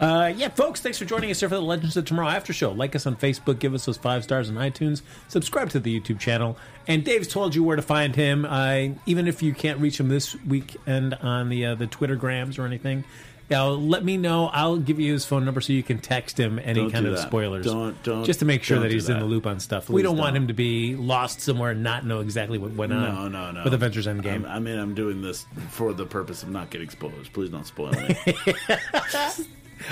[0.00, 2.72] Uh, yeah, folks, thanks for joining us here for the Legends of Tomorrow After Show.
[2.72, 6.18] Like us on Facebook, give us those five stars on iTunes, subscribe to the YouTube
[6.18, 6.58] channel.
[6.88, 8.44] And Dave's told you where to find him.
[8.44, 12.66] Uh, even if you can't reach him this weekend on the uh, the Twittergrams or
[12.66, 13.04] anything,
[13.52, 14.48] uh, let me know.
[14.48, 17.12] I'll give you his phone number so you can text him any Don't kind of
[17.16, 17.26] that.
[17.28, 17.64] spoilers.
[17.64, 19.88] Don't- don't- just to make sure that he's in the loop on stuff.
[19.88, 20.42] we don't, want don't.
[20.42, 23.02] him to be lost somewhere and not know exactly what went on.
[23.14, 23.64] No, no, no.
[23.64, 24.26] With Avengers Endgame.
[24.32, 27.28] I'm- I mean, I'm doing this for the purpose of not getting spoilers.
[27.28, 28.16] Please don't spoil me.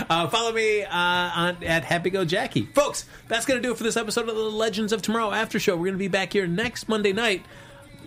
[0.09, 3.05] Uh, follow me uh, on at Happy Go Jackie, folks.
[3.28, 5.76] That's gonna do it for this episode of the Legends of Tomorrow After Show.
[5.76, 7.45] We're gonna be back here next Monday night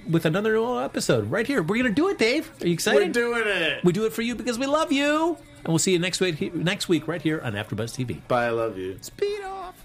[0.09, 1.61] with another new episode right here.
[1.61, 2.51] We're gonna do it, Dave.
[2.61, 3.07] Are you excited?
[3.07, 3.83] We're doing it.
[3.83, 6.53] We do it for you because we love you, and we'll see you next week.
[6.53, 8.27] Next week, right here on AfterBuzz TV.
[8.27, 8.45] Bye.
[8.45, 8.97] I love you.
[9.01, 9.84] Speed off.